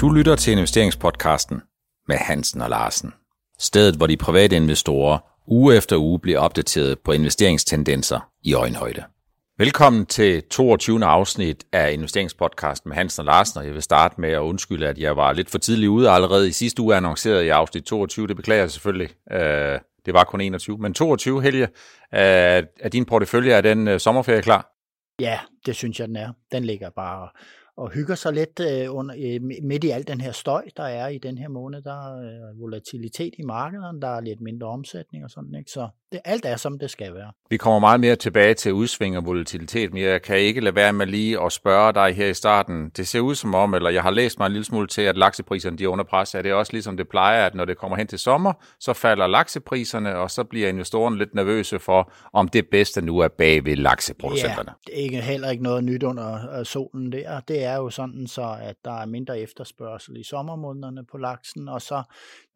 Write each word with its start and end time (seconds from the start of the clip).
Du 0.00 0.10
lytter 0.10 0.36
til 0.36 0.52
investeringspodcasten 0.52 1.62
med 2.08 2.16
Hansen 2.16 2.60
og 2.60 2.70
Larsen. 2.70 3.12
Stedet, 3.58 3.96
hvor 3.96 4.06
de 4.06 4.16
private 4.16 4.56
investorer 4.56 5.18
uge 5.46 5.76
efter 5.76 5.96
uge 5.96 6.20
bliver 6.20 6.38
opdateret 6.38 6.98
på 6.98 7.12
investeringstendenser 7.12 8.30
i 8.42 8.54
øjenhøjde. 8.54 9.04
Velkommen 9.58 10.06
til 10.06 10.42
22. 10.42 11.04
afsnit 11.04 11.64
af 11.72 11.92
investeringspodcasten 11.92 12.88
med 12.88 12.96
Hansen 12.96 13.20
og 13.20 13.26
Larsen, 13.26 13.58
og 13.58 13.66
jeg 13.66 13.74
vil 13.74 13.82
starte 13.82 14.20
med 14.20 14.30
at 14.30 14.38
undskylde, 14.38 14.88
at 14.88 14.98
jeg 14.98 15.16
var 15.16 15.32
lidt 15.32 15.50
for 15.50 15.58
tidlig 15.58 15.90
ude 15.90 16.10
allerede 16.10 16.48
i 16.48 16.52
sidste 16.52 16.82
uge 16.82 16.96
annonceret 16.96 17.44
i 17.44 17.48
afsnit 17.48 17.84
22. 17.84 18.26
Det 18.26 18.36
beklager 18.36 18.62
jeg 18.62 18.70
selvfølgelig. 18.70 19.10
Øh, 19.32 19.78
det 20.06 20.14
var 20.14 20.24
kun 20.24 20.40
21. 20.40 20.78
Men 20.78 20.94
22, 20.94 21.42
Helge, 21.42 21.68
er 22.10 22.88
din 22.92 23.04
portefølje, 23.04 23.52
er 23.52 23.60
den 23.60 23.88
øh, 23.88 24.00
sommerferie 24.00 24.42
klar? 24.42 24.72
Ja, 25.20 25.38
det 25.66 25.76
synes 25.76 26.00
jeg, 26.00 26.08
den 26.08 26.16
er. 26.16 26.32
Den 26.52 26.64
ligger 26.64 26.90
bare 26.90 27.28
og 27.76 27.90
hygger 27.90 28.14
sig 28.14 28.32
lidt 28.32 28.60
øh, 28.60 28.94
under, 28.94 29.14
øh, 29.18 29.42
midt 29.62 29.84
i 29.84 29.90
al 29.90 30.06
den 30.06 30.20
her 30.20 30.32
støj, 30.32 30.64
der 30.76 30.82
er 30.82 31.08
i 31.08 31.18
den 31.18 31.38
her 31.38 31.48
måned. 31.48 31.82
Der 31.82 31.92
er 31.92 32.50
øh, 32.50 32.60
volatilitet 32.60 33.34
i 33.38 33.42
markederne, 33.42 34.00
der 34.00 34.08
er 34.08 34.20
lidt 34.20 34.40
mindre 34.40 34.66
omsætning 34.66 35.24
og 35.24 35.30
sådan, 35.30 35.54
ikke? 35.54 35.70
Så 35.70 35.88
det, 36.12 36.20
alt 36.24 36.44
er, 36.44 36.56
som 36.56 36.78
det 36.78 36.90
skal 36.90 37.14
være. 37.14 37.32
Vi 37.50 37.56
kommer 37.56 37.78
meget 37.78 38.00
mere 38.00 38.16
tilbage 38.16 38.54
til 38.54 38.72
udsving 38.72 39.16
og 39.16 39.26
volatilitet, 39.26 39.92
men 39.92 40.02
jeg 40.02 40.22
kan 40.22 40.38
ikke 40.38 40.60
lade 40.60 40.74
være 40.74 40.92
med 40.92 41.06
lige 41.06 41.42
at 41.42 41.52
spørge 41.52 41.92
dig 41.92 42.16
her 42.16 42.26
i 42.26 42.34
starten. 42.34 42.90
Det 42.96 43.08
ser 43.08 43.20
ud 43.20 43.34
som 43.34 43.54
om, 43.54 43.74
eller 43.74 43.90
jeg 43.90 44.02
har 44.02 44.10
læst 44.10 44.38
mig 44.38 44.46
en 44.46 44.52
lille 44.52 44.64
smule 44.64 44.86
til, 44.86 45.02
at 45.02 45.16
laksepriserne 45.16 45.78
de 45.78 45.84
er 45.84 45.88
under 45.88 46.04
pres. 46.04 46.34
Er 46.34 46.42
det 46.42 46.52
også 46.54 46.72
ligesom 46.72 46.96
det 46.96 47.08
plejer, 47.08 47.46
at 47.46 47.54
når 47.54 47.64
det 47.64 47.78
kommer 47.78 47.96
hen 47.96 48.06
til 48.06 48.18
sommer, 48.18 48.52
så 48.80 48.92
falder 48.92 49.26
laksepriserne, 49.26 50.16
og 50.16 50.30
så 50.30 50.44
bliver 50.44 50.68
investorerne 50.68 51.18
lidt 51.18 51.34
nervøse 51.34 51.78
for, 51.78 52.12
om 52.32 52.48
det 52.48 52.68
bedste 52.70 53.02
nu 53.02 53.18
er 53.18 53.28
bag 53.28 53.64
ved 53.64 53.76
lakseproducenterne? 53.76 54.70
Ja, 54.86 54.92
det 54.92 55.00
er 55.00 55.02
ikke, 55.02 55.20
heller 55.20 55.50
ikke 55.50 55.62
noget 55.62 55.84
nyt 55.84 56.02
under 56.02 56.62
solen 56.64 57.12
der. 57.12 57.40
Det 57.40 57.64
er 57.64 57.76
jo 57.76 57.90
sådan 57.90 58.26
så, 58.26 58.56
at 58.62 58.76
der 58.84 59.00
er 59.00 59.06
mindre 59.06 59.40
efterspørgsel 59.40 60.16
i 60.16 60.24
sommermånederne 60.24 61.04
på 61.04 61.18
laksen, 61.18 61.68
og 61.68 61.82
så 61.82 62.02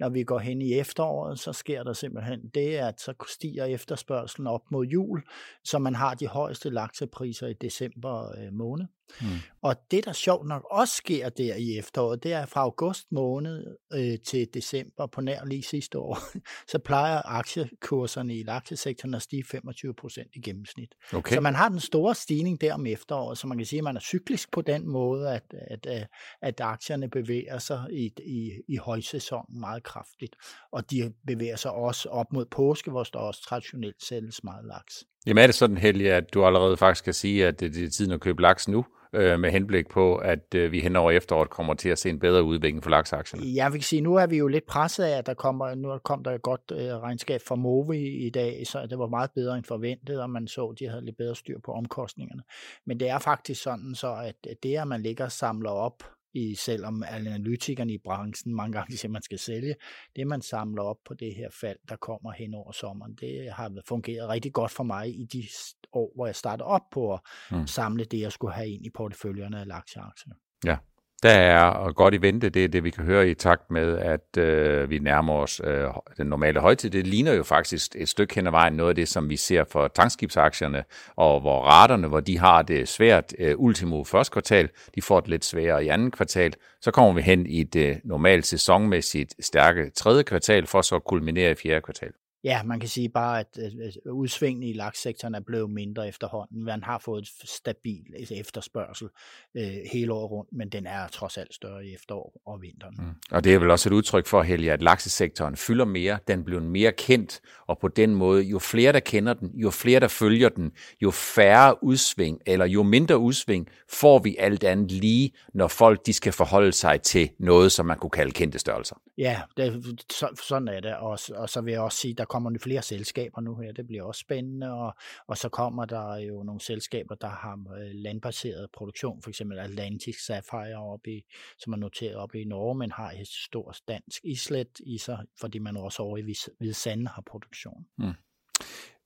når 0.01 0.09
vi 0.09 0.23
går 0.23 0.39
hen 0.39 0.63
i 0.63 0.73
efteråret, 0.75 1.39
så 1.39 1.53
sker 1.53 1.83
der 1.83 1.93
simpelthen 1.93 2.41
det, 2.55 2.75
at 2.75 3.01
så 3.01 3.15
stiger 3.41 3.65
efterspørgselen 3.65 4.47
op 4.47 4.71
mod 4.71 4.87
jul, 4.87 5.23
så 5.65 5.79
man 5.79 5.95
har 5.95 6.15
de 6.15 6.27
højeste 6.27 6.71
laksepriser 6.71 7.47
i 7.47 7.53
december 7.53 8.39
øh, 8.39 8.53
måned. 8.53 8.87
Mm. 9.21 9.27
Og 9.63 9.77
det, 9.91 10.05
der 10.05 10.13
sjovt 10.13 10.49
nok 10.49 10.67
også 10.71 10.95
sker 10.95 11.29
der 11.29 11.55
i 11.55 11.79
efteråret, 11.79 12.23
det 12.23 12.33
er 12.33 12.47
fra 12.47 12.61
august 12.61 13.13
måned 13.13 13.77
øh, 13.93 14.19
til 14.27 14.49
december 14.55 15.07
på 15.07 15.21
nær 15.21 15.45
lige 15.45 15.63
sidste 15.63 15.99
år, 15.99 16.19
så 16.73 16.79
plejer 16.79 17.23
aktiekurserne 17.25 18.37
i 18.37 18.43
laksesektoren 18.43 19.15
at 19.15 19.23
stige 19.23 19.45
25 19.45 19.95
procent 19.95 20.29
i 20.35 20.41
gennemsnit. 20.41 20.95
Okay. 21.13 21.35
Så 21.35 21.41
man 21.41 21.55
har 21.55 21.69
den 21.69 21.81
store 21.81 22.15
stigning 22.15 22.61
der 22.61 22.75
om 22.75 22.87
efteråret, 22.87 23.39
så 23.39 23.47
man 23.47 23.59
kan 23.59 23.67
sige, 23.67 23.79
at 23.79 23.85
man 23.85 23.97
er 23.97 24.01
cyklisk 24.01 24.53
på 24.53 24.61
den 24.61 24.89
måde, 24.89 25.35
at, 25.35 25.55
at, 25.71 25.87
at, 25.87 26.07
at 26.43 26.61
aktierne 26.61 27.11
bevæger 27.11 27.59
sig 27.59 27.87
i, 27.91 28.13
i, 28.27 28.53
i 28.69 28.77
højsæsonen 28.77 29.61
meget 29.61 29.83
kraftigt. 29.83 30.37
Og 30.73 30.91
de 30.91 31.13
bevæger 31.27 31.57
sig 31.57 31.73
også 31.73 32.09
op 32.09 32.33
mod 32.33 32.47
påske, 32.47 32.91
hvor 32.91 33.03
der 33.03 33.19
også 33.19 33.43
traditionelt 33.43 34.05
sælges 34.05 34.45
meget 34.45 34.65
laks. 34.65 35.05
Jamen 35.27 35.43
er 35.43 35.47
det 35.47 35.55
sådan, 35.55 35.79
Helge, 35.79 36.13
at 36.13 36.35
du 36.35 36.45
allerede 36.45 36.77
faktisk 36.77 37.05
kan 37.05 37.15
sige, 37.15 37.47
at 37.47 37.61
det 37.61 37.85
er 37.85 37.91
tiden 37.91 38.13
at 38.13 38.21
købe 38.21 38.43
laks 38.43 38.69
nu? 38.69 38.85
Øh, 39.13 39.41
med 39.41 39.51
henblik 39.51 39.89
på, 39.89 40.17
at 40.17 40.55
øh, 40.55 40.73
vi 40.73 40.81
hen 40.81 40.97
over 40.97 41.11
efteråret 41.11 41.51
kommer 41.51 41.75
til 41.75 41.89
at 41.89 41.99
se 41.99 42.11
en 42.11 42.19
bedre 42.19 42.43
udvikling 42.43 42.83
for 42.83 42.91
laksaktierne? 42.91 43.55
Jeg 43.55 43.73
vil 43.73 43.83
sige, 43.83 44.03
nu 44.03 44.15
er 44.15 44.27
vi 44.27 44.37
jo 44.37 44.47
lidt 44.47 44.67
presset 44.67 45.05
af, 45.05 45.19
at 45.19 45.27
der 45.27 45.35
kommer, 45.35 45.75
nu 45.75 45.99
kom 45.99 46.25
der 46.25 46.31
et 46.31 46.43
godt 46.43 46.73
øh, 46.73 46.79
regnskab 46.79 47.41
fra 47.47 47.55
Movi 47.55 48.27
i 48.27 48.31
dag, 48.31 48.67
så 48.67 48.87
det 48.87 48.99
var 48.99 49.07
meget 49.07 49.31
bedre 49.35 49.57
end 49.57 49.65
forventet, 49.65 50.23
og 50.23 50.31
man 50.31 50.49
så, 50.49 50.67
at 50.67 50.79
de 50.79 50.89
havde 50.89 51.05
lidt 51.05 51.17
bedre 51.17 51.37
styr 51.37 51.59
på 51.65 51.73
omkostningerne. 51.73 52.43
Men 52.87 53.01
det 53.01 53.09
er 53.09 53.19
faktisk 53.19 53.63
sådan 53.63 53.95
så, 53.95 54.15
at 54.15 54.63
det, 54.63 54.77
at 54.77 54.89
man 54.89 55.03
ligger 55.03 55.25
og 55.25 55.33
samler 55.33 55.71
op 55.71 56.05
i, 56.35 56.55
selvom 56.55 57.03
analytikerne 57.09 57.93
i 57.93 57.99
branchen 57.99 58.55
mange 58.55 58.73
gange 58.73 58.93
siger, 58.97 59.09
at 59.09 59.13
man 59.13 59.23
skal 59.23 59.39
sælge, 59.39 59.75
det 60.17 60.27
man 60.27 60.43
samler 60.43 60.83
op 60.83 60.97
på 61.05 61.15
det 61.15 61.35
her 61.35 61.49
fald, 61.61 61.79
der 61.89 61.97
kommer 61.97 62.33
hen 62.33 62.55
over 62.55 62.73
sommeren, 62.73 63.15
det 63.15 63.53
har 63.53 63.73
fungeret 63.89 64.29
rigtig 64.29 64.53
godt 64.53 64.71
for 64.71 64.85
mig 64.85 65.09
i 65.21 65.25
de 65.25 65.45
år, 65.93 66.13
hvor 66.15 66.27
jeg 66.27 66.37
startede 66.37 66.67
op 66.67 66.91
på 66.93 67.15
at 67.15 67.21
mm. 67.51 67.67
samle 67.67 68.05
det, 68.05 68.21
jeg 68.21 68.33
skulle 68.33 68.55
have 68.55 68.69
ind 68.69 68.87
i 68.87 68.91
porteføljerne 68.91 69.61
af 69.61 69.67
laksieaktier. 69.67 70.35
Ja, 70.65 70.77
der 71.23 71.31
er 71.31 71.93
godt 71.93 72.15
i 72.15 72.23
vente, 72.23 72.49
det 72.49 72.65
er 72.65 72.69
det, 72.69 72.85
vi 72.85 72.91
kan 72.91 73.05
høre 73.05 73.29
i 73.29 73.35
takt 73.35 73.71
med, 73.71 73.99
at 73.99 74.37
øh, 74.39 74.91
vi 74.91 74.99
nærmer 74.99 75.35
os 75.35 75.61
øh, 75.65 75.85
den 76.17 76.27
normale 76.27 76.61
højtid. 76.61 76.91
Det 76.91 77.07
ligner 77.07 77.33
jo 77.33 77.43
faktisk 77.43 77.97
et 77.97 78.09
stykke 78.09 78.35
hen 78.35 78.47
ad 78.47 78.51
vejen 78.51 78.73
noget 78.73 78.89
af 78.89 78.95
det, 78.95 79.09
som 79.09 79.29
vi 79.29 79.37
ser 79.37 79.65
for 79.65 79.89
tankskibsaktierne, 79.89 80.85
og 81.17 81.41
hvor 81.41 81.63
raterne, 81.63 82.09
hvor 82.09 82.21
de 82.21 82.39
har 82.39 82.63
det 82.63 82.89
svært 82.89 83.35
øh, 83.39 83.55
ultimo 83.59 84.05
første 84.05 84.33
kvartal, 84.33 84.69
de 84.95 85.03
får 85.03 85.21
det 85.21 85.29
lidt 85.29 85.45
sværere 85.45 85.85
i 85.85 85.89
anden 85.89 86.11
kvartal. 86.11 86.55
Så 86.81 86.91
kommer 86.91 87.13
vi 87.13 87.23
hen 87.23 87.47
i 87.47 87.63
det 87.63 88.01
normalt 88.05 88.47
sæsonmæssigt 88.47 89.35
stærke 89.41 89.91
tredje 89.91 90.23
kvartal, 90.23 90.67
for 90.67 90.83
så 90.83 90.97
at 90.97 91.05
kulminere 91.05 91.51
i 91.51 91.55
fjerde 91.55 91.81
kvartal. 91.81 92.13
Ja, 92.45 92.63
man 92.63 92.81
kan 92.81 92.89
sige 92.89 93.09
bare, 93.09 93.41
at 93.41 93.59
udsvingene 94.07 94.67
i 94.67 94.73
lakssektoren 94.73 95.35
er 95.35 95.41
blevet 95.41 95.71
mindre 95.71 96.09
efterhånden. 96.09 96.65
Man 96.65 96.83
har 96.83 96.99
fået 96.99 97.23
et 97.23 97.29
stabil 97.45 98.05
efterspørgsel 98.31 99.09
øh, 99.55 99.73
hele 99.93 100.13
året 100.13 100.31
rundt, 100.31 100.53
men 100.53 100.69
den 100.69 100.87
er 100.87 101.09
trods 101.09 101.39
alt 101.39 101.55
større 101.55 101.87
i 101.87 101.95
efterår 101.95 102.41
og 102.47 102.63
vinteren. 102.63 102.95
Mm. 102.99 103.15
Og 103.31 103.45
det 103.45 103.55
er 103.55 103.59
vel 103.59 103.71
også 103.71 103.89
et 103.89 103.93
udtryk 103.93 104.27
for, 104.27 104.43
Helge, 104.43 104.73
at 104.73 104.83
laksesektoren 104.83 105.57
fylder 105.57 105.85
mere, 105.85 106.19
den 106.29 106.45
bliver 106.45 106.61
mere 106.61 106.93
kendt, 106.93 107.41
og 107.67 107.79
på 107.79 107.89
den 107.89 108.15
måde, 108.15 108.43
jo 108.43 108.59
flere 108.59 108.93
der 108.93 109.01
kender 109.01 109.35
den, 109.35 109.51
jo 109.55 109.71
flere 109.71 110.01
der 110.01 110.09
følger 110.09 110.49
den, 110.49 110.73
jo 111.03 111.11
færre 111.11 111.85
udsving, 111.85 112.41
eller 112.47 112.67
jo 112.67 112.83
mindre 112.83 113.19
udsving, 113.19 113.69
får 113.89 114.19
vi 114.19 114.37
alt 114.39 114.65
andet 114.65 114.93
lige, 114.93 115.33
når 115.55 115.69
folk 115.69 116.07
de 116.07 116.13
skal 116.13 116.33
forholde 116.33 116.73
sig 116.73 117.03
til 117.03 117.31
noget, 117.39 117.73
som 117.73 117.87
man 117.87 117.99
kunne 117.99 118.11
kalde 118.11 118.33
kendte 118.33 118.59
størrelser. 118.59 118.97
Ja, 119.19 119.41
det, 119.57 120.05
så, 120.13 120.29
sådan 120.43 120.69
er 120.69 120.81
det, 120.81 120.95
og, 120.97 121.19
og 121.35 121.49
så 121.49 121.61
vil 121.61 121.73
jeg 121.73 121.81
også 121.81 121.99
sige, 121.99 122.15
der 122.15 122.25
kommer 122.31 122.59
flere 122.63 122.83
selskaber 122.83 123.41
nu 123.41 123.57
her, 123.57 123.73
det 123.73 123.87
bliver 123.87 124.03
også 124.03 124.21
spændende, 124.21 124.73
og, 124.73 124.95
og 125.27 125.37
så 125.37 125.49
kommer 125.49 125.85
der 125.85 126.17
jo 126.17 126.43
nogle 126.43 126.61
selskaber, 126.61 127.15
der 127.15 127.29
har 127.29 127.59
øh, 127.81 127.91
landbaseret 127.95 128.69
produktion, 128.77 129.23
for 129.23 129.31
eksempel 129.31 129.59
Atlantic 129.59 130.17
Sapphire 130.27 130.77
op 130.77 131.07
i, 131.07 131.23
som 131.59 131.73
er 131.73 131.77
noteret 131.77 132.17
op 132.17 132.35
i 132.35 132.45
Norge, 132.45 132.75
men 132.75 132.93
har 132.93 133.11
et 133.11 133.29
stort 133.29 133.81
dansk 133.89 134.25
islet 134.25 134.81
i 134.87 134.99
sig, 134.99 135.19
fordi 135.41 135.59
man 135.59 135.77
også 135.77 136.03
over 136.03 136.17
i 136.17 136.35
Hvide 136.59 136.75
Sande 136.75 137.07
har 137.07 137.23
produktion. 137.31 137.87
Mm. 137.99 138.13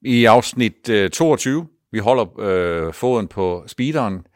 I 0.02 0.24
afsnit 0.24 0.88
øh, 0.88 1.10
22, 1.10 1.68
vi 1.92 1.98
holder 1.98 2.40
øh, 2.40 2.92
foden 2.92 3.28
på 3.28 3.64
speederen, 3.66 4.26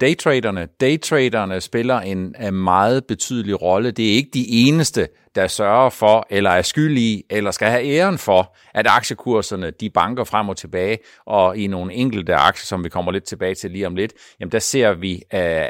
daytraderne. 0.00 0.68
Daytraderne 0.80 1.60
spiller 1.60 2.00
en, 2.00 2.34
en 2.40 2.54
meget 2.54 3.06
betydelig 3.06 3.62
rolle. 3.62 3.90
Det 3.90 4.10
er 4.10 4.16
ikke 4.16 4.30
de 4.34 4.48
eneste, 4.48 5.08
der 5.34 5.46
sørger 5.46 5.90
for, 5.90 6.26
eller 6.30 6.50
er 6.50 6.62
skyld 6.62 6.98
i, 6.98 7.24
eller 7.30 7.50
skal 7.50 7.68
have 7.68 7.84
æren 7.84 8.18
for, 8.18 8.56
at 8.74 8.86
aktiekurserne 8.86 9.70
de 9.70 9.90
banker 9.90 10.24
frem 10.24 10.48
og 10.48 10.56
tilbage, 10.56 10.98
og 11.26 11.56
i 11.56 11.66
nogle 11.66 11.94
enkelte 11.94 12.34
aktier, 12.34 12.64
som 12.64 12.84
vi 12.84 12.88
kommer 12.88 13.12
lidt 13.12 13.24
tilbage 13.24 13.54
til 13.54 13.70
lige 13.70 13.86
om 13.86 13.96
lidt, 13.96 14.12
jamen 14.40 14.52
der 14.52 14.58
ser 14.58 14.92
vi, 14.92 15.14
øh, 15.14 15.20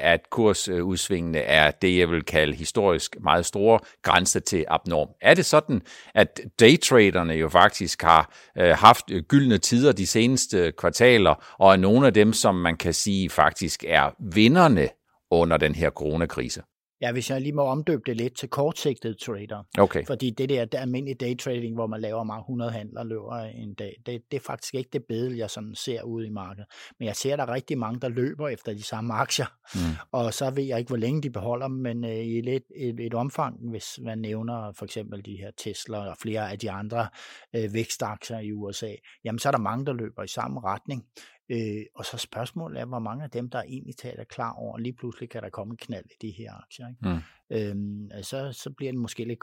at 0.03 0.21
kursudsvingene 0.31 1.39
er 1.39 1.71
det, 1.71 1.99
jeg 1.99 2.11
vil 2.11 2.23
kalde 2.23 2.55
historisk 2.55 3.17
meget 3.21 3.47
store 3.47 3.79
grænser 4.03 4.41
til 4.41 4.65
abnorm. 4.69 5.09
Er 5.21 5.35
det 5.35 5.45
sådan, 5.45 5.83
at 6.15 6.41
daytraderne 6.61 7.35
jo 7.35 7.49
faktisk 7.49 8.03
har 8.03 8.33
øh, 8.59 8.71
haft 8.71 9.05
gyldne 9.29 9.59
tider 9.59 9.93
de 9.93 10.07
seneste 10.07 10.73
kvartaler, 10.79 11.55
og 11.59 11.73
er 11.73 11.77
nogle 11.77 12.07
af 12.07 12.15
dem, 12.15 12.33
som 12.33 12.55
man 12.55 12.77
kan 12.77 12.93
sige 12.93 13.31
faktisk 13.31 13.85
er 13.89 14.11
vinderne 14.35 14.89
under 15.31 15.57
den 15.57 15.75
her 15.75 15.91
coronakrise? 15.91 16.63
Ja, 17.01 17.13
hvis 17.13 17.31
jeg 17.31 17.41
lige 17.41 17.53
må 17.53 17.63
omdøbe 17.63 18.03
det 18.07 18.17
lidt 18.17 18.37
til 18.37 18.49
kortsigtede 18.49 19.15
trader. 19.15 19.63
Okay. 19.79 20.07
Fordi 20.07 20.31
det 20.31 20.49
der, 20.49 20.65
der 20.65 20.81
almindelige 20.81 21.15
daytrading, 21.15 21.75
hvor 21.75 21.87
man 21.87 22.01
laver 22.01 22.25
mange 22.25 22.41
100 22.41 22.71
handler 22.71 23.05
løber 23.05 23.37
en 23.37 23.75
dag, 23.75 23.97
det, 24.07 24.23
det 24.31 24.37
er 24.37 24.41
faktisk 24.41 24.75
ikke 24.75 24.91
det 24.93 25.05
billede, 25.09 25.39
jeg 25.39 25.51
sådan 25.51 25.75
ser 25.75 26.03
ud 26.03 26.25
i 26.25 26.29
markedet. 26.29 26.67
Men 26.99 27.07
jeg 27.07 27.17
ser, 27.17 27.33
at 27.33 27.39
der 27.39 27.45
er 27.47 27.55
rigtig 27.55 27.79
mange, 27.79 28.01
der 28.01 28.09
løber 28.09 28.49
efter 28.49 28.75
de 28.75 28.83
samme 28.83 29.15
aktier. 29.15 29.47
Mm. 29.75 29.81
Og 30.13 30.35
så 30.35 30.51
ved 30.51 30.65
jeg 30.65 30.79
ikke, 30.79 30.89
hvor 30.89 30.97
længe 30.97 31.23
de 31.23 31.31
beholder 31.31 31.69
dem, 31.69 31.77
men 31.77 32.05
øh, 32.05 32.27
i 32.27 32.41
lidt, 32.41 32.65
et, 32.77 33.01
et 33.01 33.15
omfang, 33.15 33.71
hvis 33.71 33.99
man 34.03 34.19
nævner 34.19 34.73
for 34.73 34.85
eksempel 34.85 35.25
de 35.25 35.37
her 35.37 35.51
Tesla 35.57 35.99
og 35.99 36.17
flere 36.23 36.51
af 36.51 36.59
de 36.59 36.71
andre 36.71 37.09
øh, 37.57 37.75
vækstaktier 37.75 38.39
i 38.39 38.53
USA, 38.53 38.91
jamen 39.25 39.39
så 39.39 39.49
er 39.49 39.53
der 39.53 39.59
mange, 39.59 39.87
der 39.87 39.93
løber 39.93 40.23
i 40.23 40.29
samme 40.29 40.61
retning. 40.61 41.05
Øh, 41.49 41.83
og 41.95 42.05
så 42.05 42.19
spørgsmålet 42.19 42.81
er, 42.81 42.85
hvor 42.85 42.99
mange 42.99 43.25
af 43.25 43.31
dem, 43.31 43.51
der 43.51 43.63
egentlig 43.63 43.97
taler 43.97 44.25
klar 44.25 44.53
over, 44.53 44.79
lige 44.79 44.93
pludselig 44.93 45.31
kan 45.31 45.43
der 45.43 45.49
komme 45.49 45.73
en 45.73 45.77
knald 45.77 46.05
i 46.05 46.27
de 46.27 46.31
her 46.31 46.53
aktier. 46.53 46.89
Ikke? 46.89 47.09
Mm. 47.09 47.21
Øhm, 47.51 48.23
så, 48.23 48.53
så 48.53 48.71
bliver 48.71 48.93
de 48.93 48.99
måske 48.99 49.25
lidt 49.25 49.39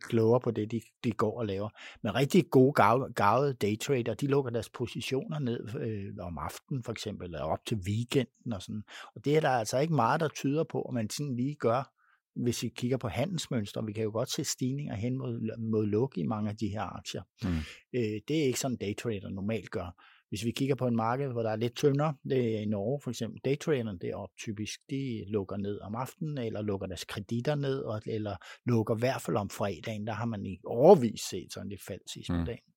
klogere 0.00 0.40
på 0.40 0.50
det, 0.50 0.70
de, 0.70 0.80
de 1.04 1.12
går 1.12 1.38
og 1.38 1.46
laver. 1.46 1.68
Men 2.02 2.14
rigtig 2.14 2.50
gode, 2.50 2.72
gavede 3.14 3.54
daytrader, 3.54 4.14
de 4.14 4.26
lukker 4.26 4.50
deres 4.50 4.68
positioner 4.68 5.38
ned 5.38 5.74
øh, 5.80 6.26
om 6.26 6.38
aftenen 6.38 6.82
for 6.82 6.92
eksempel, 6.92 7.24
eller 7.24 7.40
op 7.40 7.66
til 7.66 7.76
weekenden 7.76 8.52
og 8.52 8.62
sådan. 8.62 8.82
Og 9.14 9.24
det 9.24 9.36
er 9.36 9.40
der 9.40 9.50
altså 9.50 9.78
ikke 9.78 9.94
meget, 9.94 10.20
der 10.20 10.28
tyder 10.28 10.64
på, 10.64 10.82
at 10.82 10.94
man 10.94 11.10
sådan 11.10 11.36
lige 11.36 11.54
gør 11.54 11.92
hvis 12.34 12.62
vi 12.62 12.68
kigger 12.68 12.96
på 12.96 13.08
handelsmønstre, 13.08 13.86
vi 13.86 13.92
kan 13.92 14.04
jo 14.04 14.10
godt 14.10 14.30
se 14.30 14.44
stigninger 14.44 14.94
hen 14.94 15.18
mod, 15.18 15.58
mod 15.58 15.86
luk 15.86 16.18
i 16.18 16.22
mange 16.22 16.50
af 16.50 16.56
de 16.56 16.68
her 16.68 16.96
aktier. 16.96 17.22
Mm. 17.42 17.56
Øh, 17.92 18.20
det 18.28 18.40
er 18.40 18.44
ikke 18.44 18.60
sådan, 18.60 18.76
daytrader 18.76 19.28
normalt 19.28 19.70
gør. 19.70 19.94
Hvis 20.30 20.44
vi 20.44 20.50
kigger 20.50 20.74
på 20.74 20.86
en 20.86 20.96
marked, 20.96 21.32
hvor 21.32 21.42
der 21.42 21.50
er 21.50 21.56
lidt 21.56 21.74
tyndere, 21.74 22.14
det 22.24 22.56
er 22.56 22.60
i 22.60 22.64
Norge 22.64 23.00
for 23.00 23.10
eksempel, 23.10 23.40
daytraderne 23.44 23.98
deroppe 23.98 24.34
typisk, 24.38 24.80
de 24.90 25.24
lukker 25.28 25.56
ned 25.56 25.80
om 25.80 25.94
aftenen, 25.94 26.38
eller 26.38 26.62
lukker 26.62 26.86
deres 26.86 27.04
kreditter 27.04 27.54
ned, 27.54 27.84
eller 28.06 28.36
lukker 28.66 28.96
i 28.96 28.98
hvert 28.98 29.22
fald 29.22 29.36
om 29.36 29.50
fredagen, 29.50 30.06
der 30.06 30.12
har 30.12 30.26
man 30.26 30.46
i 30.46 30.58
overvis 30.64 31.20
set 31.20 31.52
sådan 31.52 31.68
lidt 31.68 31.82
fald 31.82 32.00
sidste 32.06 32.32
mm. 32.32 32.44
dagen. 32.44 32.69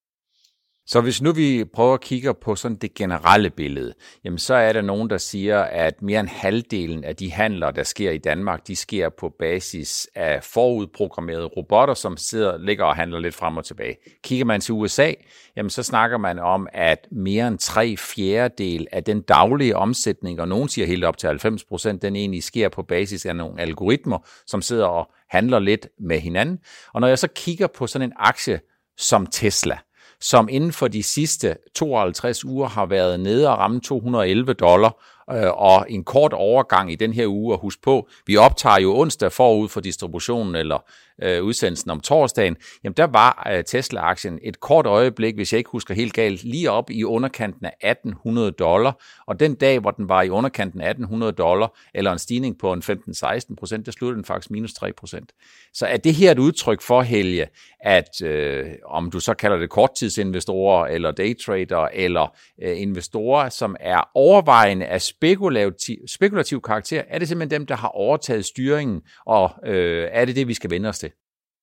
Så 0.85 1.01
hvis 1.01 1.21
nu 1.21 1.31
vi 1.31 1.65
prøver 1.73 1.93
at 1.93 2.01
kigge 2.01 2.33
på 2.33 2.55
sådan 2.55 2.77
det 2.77 2.93
generelle 2.93 3.49
billede, 3.49 3.93
jamen 4.23 4.37
så 4.37 4.53
er 4.53 4.73
der 4.73 4.81
nogen, 4.81 5.09
der 5.09 5.17
siger, 5.17 5.61
at 5.61 6.01
mere 6.01 6.19
end 6.19 6.27
halvdelen 6.27 7.03
af 7.03 7.15
de 7.15 7.31
handler, 7.31 7.71
der 7.71 7.83
sker 7.83 8.11
i 8.11 8.17
Danmark, 8.17 8.67
de 8.67 8.75
sker 8.75 9.09
på 9.09 9.33
basis 9.39 10.09
af 10.15 10.43
forudprogrammerede 10.43 11.45
robotter, 11.45 11.93
som 11.93 12.17
sidder, 12.17 12.57
ligger 12.57 12.85
og 12.85 12.95
handler 12.95 13.19
lidt 13.19 13.35
frem 13.35 13.57
og 13.57 13.65
tilbage. 13.65 13.97
Kigger 14.23 14.45
man 14.45 14.61
til 14.61 14.73
USA, 14.73 15.11
jamen 15.55 15.69
så 15.69 15.83
snakker 15.83 16.17
man 16.17 16.39
om, 16.39 16.67
at 16.73 17.07
mere 17.11 17.47
end 17.47 17.57
tre 17.57 17.97
fjerdedel 17.97 18.87
af 18.91 19.03
den 19.03 19.21
daglige 19.21 19.75
omsætning, 19.75 20.41
og 20.41 20.47
nogen 20.47 20.69
siger 20.69 20.87
helt 20.87 21.03
op 21.03 21.17
til 21.17 21.27
90 21.27 21.63
procent, 21.63 22.01
den 22.01 22.15
egentlig 22.15 22.43
sker 22.43 22.69
på 22.69 22.83
basis 22.83 23.25
af 23.25 23.35
nogle 23.35 23.61
algoritmer, 23.61 24.27
som 24.47 24.61
sidder 24.61 24.85
og 24.85 25.11
handler 25.29 25.59
lidt 25.59 25.87
med 25.99 26.19
hinanden. 26.19 26.59
Og 26.93 27.01
når 27.01 27.07
jeg 27.07 27.19
så 27.19 27.27
kigger 27.35 27.67
på 27.67 27.87
sådan 27.87 28.09
en 28.09 28.13
aktie 28.15 28.59
som 28.97 29.27
Tesla, 29.27 29.77
som 30.23 30.49
inden 30.51 30.73
for 30.73 30.87
de 30.87 31.03
sidste 31.03 31.55
52 31.75 32.45
uger 32.45 32.67
har 32.67 32.85
været 32.85 33.19
nede 33.19 33.49
og 33.49 33.57
ramme 33.57 33.79
211 33.79 34.53
dollar, 34.53 35.03
øh, 35.31 35.51
og 35.51 35.85
en 35.89 36.03
kort 36.03 36.33
overgang 36.33 36.91
i 36.91 36.95
den 36.95 37.13
her 37.13 37.27
uge, 37.27 37.53
og 37.53 37.59
husk 37.59 37.81
på, 37.81 38.07
vi 38.25 38.37
optager 38.37 38.79
jo 38.79 38.99
onsdag 38.99 39.31
forud 39.31 39.69
for 39.69 39.81
distributionen 39.81 40.55
eller 40.55 40.77
øh, 41.21 41.43
udsendelsen 41.43 41.91
om 41.91 41.99
torsdagen, 41.99 42.57
jamen 42.83 42.93
der 42.97 43.07
var 43.07 43.51
øh, 43.51 43.63
Tesla-aktien 43.63 44.39
et 44.43 44.59
kort 44.59 44.85
øjeblik, 44.85 45.35
hvis 45.35 45.53
jeg 45.53 45.57
ikke 45.57 45.69
husker 45.69 45.93
helt 45.93 46.13
galt, 46.13 46.43
lige 46.43 46.71
op 46.71 46.89
i 46.89 47.03
underkanten 47.03 47.65
af 47.65 47.73
1800 47.81 48.51
dollar, 48.51 49.01
og 49.27 49.39
den 49.39 49.55
dag, 49.55 49.79
hvor 49.79 49.91
den 49.91 50.09
var 50.09 50.21
i 50.21 50.29
underkanten 50.29 50.81
af 50.81 50.89
1800 50.89 51.31
dollar, 51.31 51.77
eller 51.93 52.11
en 52.11 52.19
stigning 52.19 52.57
på 52.57 52.73
en 52.73 52.83
15-16 52.89 53.55
procent, 53.55 53.85
der 53.85 53.91
sluttede 53.91 54.15
den 54.15 54.25
faktisk 54.25 54.51
minus 54.51 54.73
3 54.73 54.93
procent. 54.93 55.31
Så 55.73 55.85
er 55.85 55.97
det 55.97 56.13
her 56.13 56.31
et 56.31 56.39
udtryk 56.39 56.81
for, 56.81 57.01
Helge, 57.01 57.47
at 57.79 58.21
øh, 58.21 58.65
om 58.85 59.11
du 59.11 59.19
så 59.19 59.33
kalder 59.33 59.57
det 59.57 59.69
korttidsinvestorer, 59.69 60.85
eller 60.87 61.11
daytrader, 61.11 61.87
eller 61.93 62.35
øh, 62.61 62.81
investorer, 62.81 63.49
som 63.49 63.75
er 63.79 64.09
overvejende 64.15 64.85
af 64.85 65.01
spekulativ, 65.15 65.97
spekulativ 66.07 66.61
karakter, 66.61 67.03
er 67.07 67.19
det 67.19 67.27
simpelthen 67.27 67.59
dem, 67.61 67.65
der 67.65 67.75
har 67.75 67.87
overtaget 67.87 68.45
styringen, 68.45 69.01
og 69.25 69.51
øh, 69.65 70.09
er 70.11 70.25
det 70.25 70.35
det, 70.35 70.47
vi 70.47 70.53
skal 70.53 70.69
vende 70.69 70.89
os 70.89 70.99
til? 70.99 71.11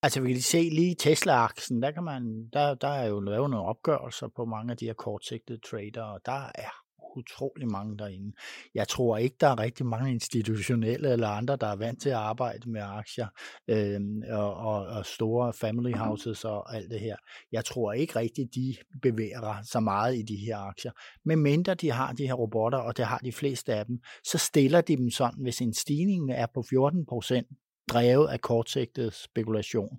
Altså, 0.02 0.20
vi 0.20 0.32
kan 0.32 0.42
se 0.42 0.58
lige 0.58 0.94
Tesla-aksen, 0.94 1.82
der, 1.82 1.90
kan 1.90 2.04
man, 2.04 2.48
der, 2.52 2.74
der 2.74 2.88
er 2.88 3.06
jo 3.06 3.20
lavet 3.20 3.50
nogle 3.50 3.66
opgørelser 3.66 4.28
på 4.36 4.44
mange 4.44 4.70
af 4.70 4.76
de 4.76 4.86
her 4.86 4.94
kortsigtede 4.94 5.58
trader, 5.58 6.02
og 6.02 6.20
der 6.26 6.50
er 6.54 6.74
utrolig 7.16 7.68
mange 7.68 7.98
derinde. 7.98 8.32
Jeg 8.74 8.88
tror 8.88 9.18
ikke, 9.18 9.36
der 9.40 9.46
er 9.46 9.58
rigtig 9.58 9.86
mange 9.86 10.10
institutionelle 10.10 11.12
eller 11.12 11.28
andre, 11.28 11.56
der 11.56 11.66
er 11.66 11.76
vant 11.76 12.02
til 12.02 12.08
at 12.08 12.14
arbejde 12.14 12.70
med 12.70 12.80
aktier 12.84 13.26
øh, 13.68 14.00
og, 14.30 14.54
og, 14.54 14.86
og 14.86 15.06
store 15.06 15.52
family 15.52 15.92
houses 15.94 16.44
og 16.44 16.76
alt 16.76 16.90
det 16.90 17.00
her. 17.00 17.16
Jeg 17.52 17.64
tror 17.64 17.92
ikke 17.92 18.16
rigtig, 18.16 18.48
de 18.54 18.76
bevæger 19.02 19.62
sig 19.62 19.82
meget 19.82 20.16
i 20.16 20.22
de 20.22 20.36
her 20.36 20.58
aktier. 20.58 20.92
Men 21.24 21.38
mindre 21.38 21.74
de 21.74 21.90
har 21.90 22.12
de 22.12 22.26
her 22.26 22.34
robotter, 22.34 22.78
og 22.78 22.96
det 22.96 23.04
har 23.04 23.18
de 23.18 23.32
fleste 23.32 23.74
af 23.74 23.86
dem, 23.86 23.98
så 24.24 24.38
stiller 24.38 24.80
de 24.80 24.96
dem 24.96 25.10
sådan, 25.10 25.42
hvis 25.42 25.60
en 25.60 25.74
stigning 25.74 26.32
er 26.32 26.46
på 26.54 26.62
14 26.70 27.06
procent, 27.06 27.46
drevet 27.90 28.28
af 28.28 28.40
kortsigtet 28.40 29.14
spekulation, 29.14 29.98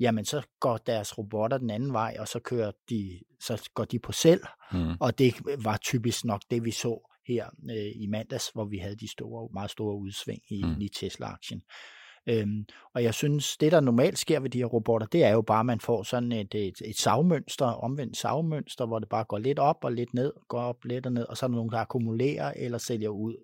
jamen 0.00 0.24
så 0.24 0.42
går 0.60 0.76
deres 0.76 1.18
robotter 1.18 1.58
den 1.58 1.70
anden 1.70 1.92
vej, 1.92 2.16
og 2.18 2.28
så 2.28 2.40
kører 2.40 2.72
de, 2.90 3.20
så 3.40 3.70
går 3.74 3.84
de 3.84 3.98
på 3.98 4.12
selv, 4.12 4.42
mm. 4.72 4.94
og 5.00 5.18
det 5.18 5.34
var 5.64 5.76
typisk 5.76 6.24
nok 6.24 6.42
det, 6.50 6.64
vi 6.64 6.70
så 6.70 7.10
her 7.28 7.46
øh, 7.70 8.02
i 8.02 8.06
mandags, 8.06 8.50
hvor 8.54 8.64
vi 8.64 8.78
havde 8.78 8.96
de 8.96 9.10
store, 9.10 9.48
meget 9.52 9.70
store 9.70 9.96
udsving 9.96 10.40
i, 10.50 10.62
mm. 10.64 10.80
i 10.80 10.88
Tesla-aktien. 10.88 11.62
Øhm, 12.28 12.64
og 12.94 13.02
jeg 13.02 13.14
synes, 13.14 13.56
det 13.56 13.72
der 13.72 13.80
normalt 13.80 14.18
sker 14.18 14.40
ved 14.40 14.50
de 14.50 14.58
her 14.58 14.66
robotter, 14.66 15.06
det 15.06 15.24
er 15.24 15.30
jo 15.30 15.42
bare, 15.42 15.60
at 15.60 15.66
man 15.66 15.80
får 15.80 16.02
sådan 16.02 16.32
et, 16.32 16.54
et, 16.54 16.74
et 16.84 16.96
savmønster, 16.96 17.66
omvendt 17.66 18.16
savmønster, 18.16 18.86
hvor 18.86 18.98
det 18.98 19.08
bare 19.08 19.24
går 19.24 19.38
lidt 19.38 19.58
op 19.58 19.84
og 19.84 19.92
lidt 19.92 20.14
ned, 20.14 20.32
går 20.48 20.60
op 20.60 20.84
lidt 20.84 21.06
og 21.06 21.12
ned, 21.12 21.26
og 21.28 21.36
så 21.36 21.46
er 21.46 21.48
der 21.48 21.56
nogen, 21.56 21.72
der 21.72 21.78
akkumulerer 21.78 22.52
eller 22.56 22.78
sælger 22.78 23.08
ud 23.08 23.36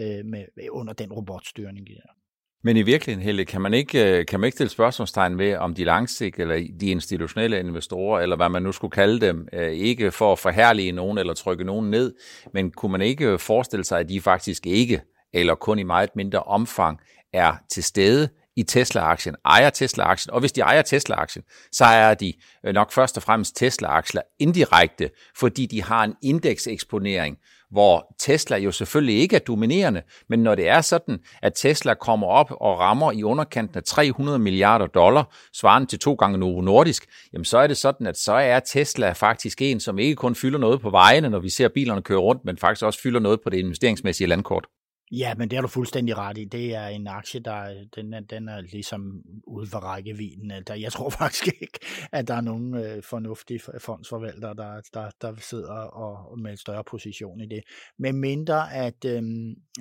øh, 0.00 0.24
med, 0.24 0.44
under 0.70 0.92
den 0.92 1.12
robotstyrning. 1.12 1.86
Der. 1.86 2.21
Men 2.64 2.76
i 2.76 2.82
virkeligheden, 2.82 3.24
Helle, 3.24 3.44
kan 3.44 3.60
man 3.60 3.74
ikke, 3.74 4.18
øh, 4.18 4.26
kan 4.26 4.40
man 4.40 4.46
ikke 4.46 4.56
stille 4.56 4.70
spørgsmålstegn 4.70 5.38
ved, 5.38 5.56
om 5.56 5.74
de 5.74 5.84
langsigtede 5.84 6.42
eller 6.42 6.68
de 6.80 6.86
institutionelle 6.86 7.58
investorer, 7.58 8.20
eller 8.20 8.36
hvad 8.36 8.48
man 8.48 8.62
nu 8.62 8.72
skulle 8.72 8.90
kalde 8.90 9.26
dem, 9.26 9.48
øh, 9.52 9.72
ikke 9.72 10.10
for 10.10 10.32
at 10.32 10.38
forhærlige 10.38 10.92
nogen 10.92 11.18
eller 11.18 11.34
trykke 11.34 11.64
nogen 11.64 11.90
ned, 11.90 12.14
men 12.54 12.70
kunne 12.70 12.92
man 12.92 13.00
ikke 13.00 13.38
forestille 13.38 13.84
sig, 13.84 14.00
at 14.00 14.08
de 14.08 14.20
faktisk 14.20 14.66
ikke, 14.66 15.00
eller 15.34 15.54
kun 15.54 15.78
i 15.78 15.82
meget 15.82 16.10
mindre 16.16 16.38
omfang, 16.38 17.00
er 17.32 17.54
til 17.70 17.84
stede 17.84 18.28
i 18.56 18.62
Tesla-aktien, 18.62 19.36
ejer 19.44 19.70
Tesla-aktien, 19.70 20.32
og 20.32 20.40
hvis 20.40 20.52
de 20.52 20.60
ejer 20.60 20.82
Tesla-aktien, 20.82 21.44
så 21.72 21.84
er 21.84 22.14
de 22.14 22.32
øh, 22.66 22.74
nok 22.74 22.92
først 22.92 23.16
og 23.16 23.22
fremmest 23.22 23.56
Tesla-aktier 23.56 24.20
indirekte, 24.38 25.10
fordi 25.36 25.66
de 25.66 25.82
har 25.82 26.04
en 26.04 26.14
indekseksponering, 26.22 27.38
hvor 27.72 28.14
Tesla 28.20 28.56
jo 28.56 28.72
selvfølgelig 28.72 29.20
ikke 29.20 29.36
er 29.36 29.40
dominerende, 29.40 30.02
men 30.28 30.38
når 30.42 30.54
det 30.54 30.68
er 30.68 30.80
sådan, 30.80 31.18
at 31.42 31.52
Tesla 31.56 31.94
kommer 31.94 32.26
op 32.26 32.50
og 32.50 32.78
rammer 32.78 33.12
i 33.12 33.22
underkanten 33.22 33.76
af 33.76 33.84
300 33.84 34.38
milliarder 34.38 34.86
dollar, 34.86 35.36
svarende 35.54 35.88
til 35.88 35.98
to 35.98 36.14
gange 36.14 36.38
Novo 36.38 36.60
Nordisk, 36.60 37.06
jamen 37.32 37.44
så 37.44 37.58
er 37.58 37.66
det 37.66 37.76
sådan, 37.76 38.06
at 38.06 38.18
så 38.18 38.32
er 38.32 38.60
Tesla 38.60 39.12
faktisk 39.12 39.62
en, 39.62 39.80
som 39.80 39.98
ikke 39.98 40.14
kun 40.14 40.34
fylder 40.34 40.58
noget 40.58 40.80
på 40.80 40.90
vejene, 40.90 41.28
når 41.28 41.38
vi 41.38 41.50
ser 41.50 41.68
bilerne 41.68 42.02
køre 42.02 42.18
rundt, 42.18 42.44
men 42.44 42.58
faktisk 42.58 42.84
også 42.84 43.00
fylder 43.02 43.20
noget 43.20 43.40
på 43.44 43.50
det 43.50 43.58
investeringsmæssige 43.58 44.26
landkort. 44.26 44.66
Ja, 45.14 45.34
men 45.34 45.50
det 45.50 45.56
er 45.56 45.60
du 45.60 45.68
fuldstændig 45.68 46.18
ret 46.18 46.38
i. 46.38 46.44
Det 46.44 46.74
er 46.74 46.86
en 46.86 47.06
aktie, 47.06 47.40
der 47.40 47.84
den 47.96 48.14
er, 48.14 48.20
den 48.20 48.48
er 48.48 48.60
ligesom 48.60 49.22
ude 49.46 49.66
for 49.66 49.78
rækkevidden. 49.78 50.52
Jeg 50.68 50.92
tror 50.92 51.10
faktisk 51.22 51.46
ikke, 51.46 51.78
at 52.12 52.28
der 52.28 52.34
er 52.34 52.40
nogen 52.40 52.74
øh, 52.74 53.02
fornuftige 53.02 53.60
fondsforvaltere, 53.78 54.54
der, 54.54 54.80
der, 54.94 55.10
der 55.20 55.34
sidder 55.36 55.72
og 55.72 56.38
med 56.38 56.50
en 56.50 56.56
større 56.56 56.84
position 56.84 57.40
i 57.40 57.46
det. 57.46 57.62
Men 57.98 58.16
mindre, 58.16 58.72
at, 58.74 59.04
øh, 59.04 59.22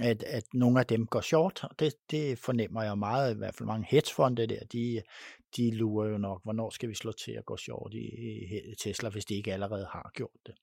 at, 0.02 0.24
at 0.24 0.44
nogle 0.54 0.80
af 0.80 0.86
dem 0.86 1.08
går 1.08 1.22
short, 1.22 1.64
og 1.64 1.80
det, 1.80 1.94
det 2.12 2.40
fornemmer 2.40 2.84
jeg 2.84 2.98
meget, 2.98 3.36
i 3.36 3.38
hvert 3.38 3.56
fald 3.56 3.68
mange 3.68 3.88
hedgefonde 3.90 4.48
der, 4.48 4.66
de, 4.74 5.02
de 5.58 5.76
lurer 5.76 6.10
jo 6.10 6.18
nok, 6.18 6.44
hvornår 6.44 6.70
skal 6.70 6.90
vi 6.90 6.96
slå 6.96 7.12
til 7.12 7.32
at 7.32 7.46
gå 7.46 7.58
short 7.58 7.94
i, 7.94 8.06
i 8.72 8.76
Tesla, 8.84 9.10
hvis 9.10 9.26
de 9.26 9.36
ikke 9.36 9.54
allerede 9.54 9.88
har 9.92 10.12
gjort 10.16 10.40
det 10.46 10.54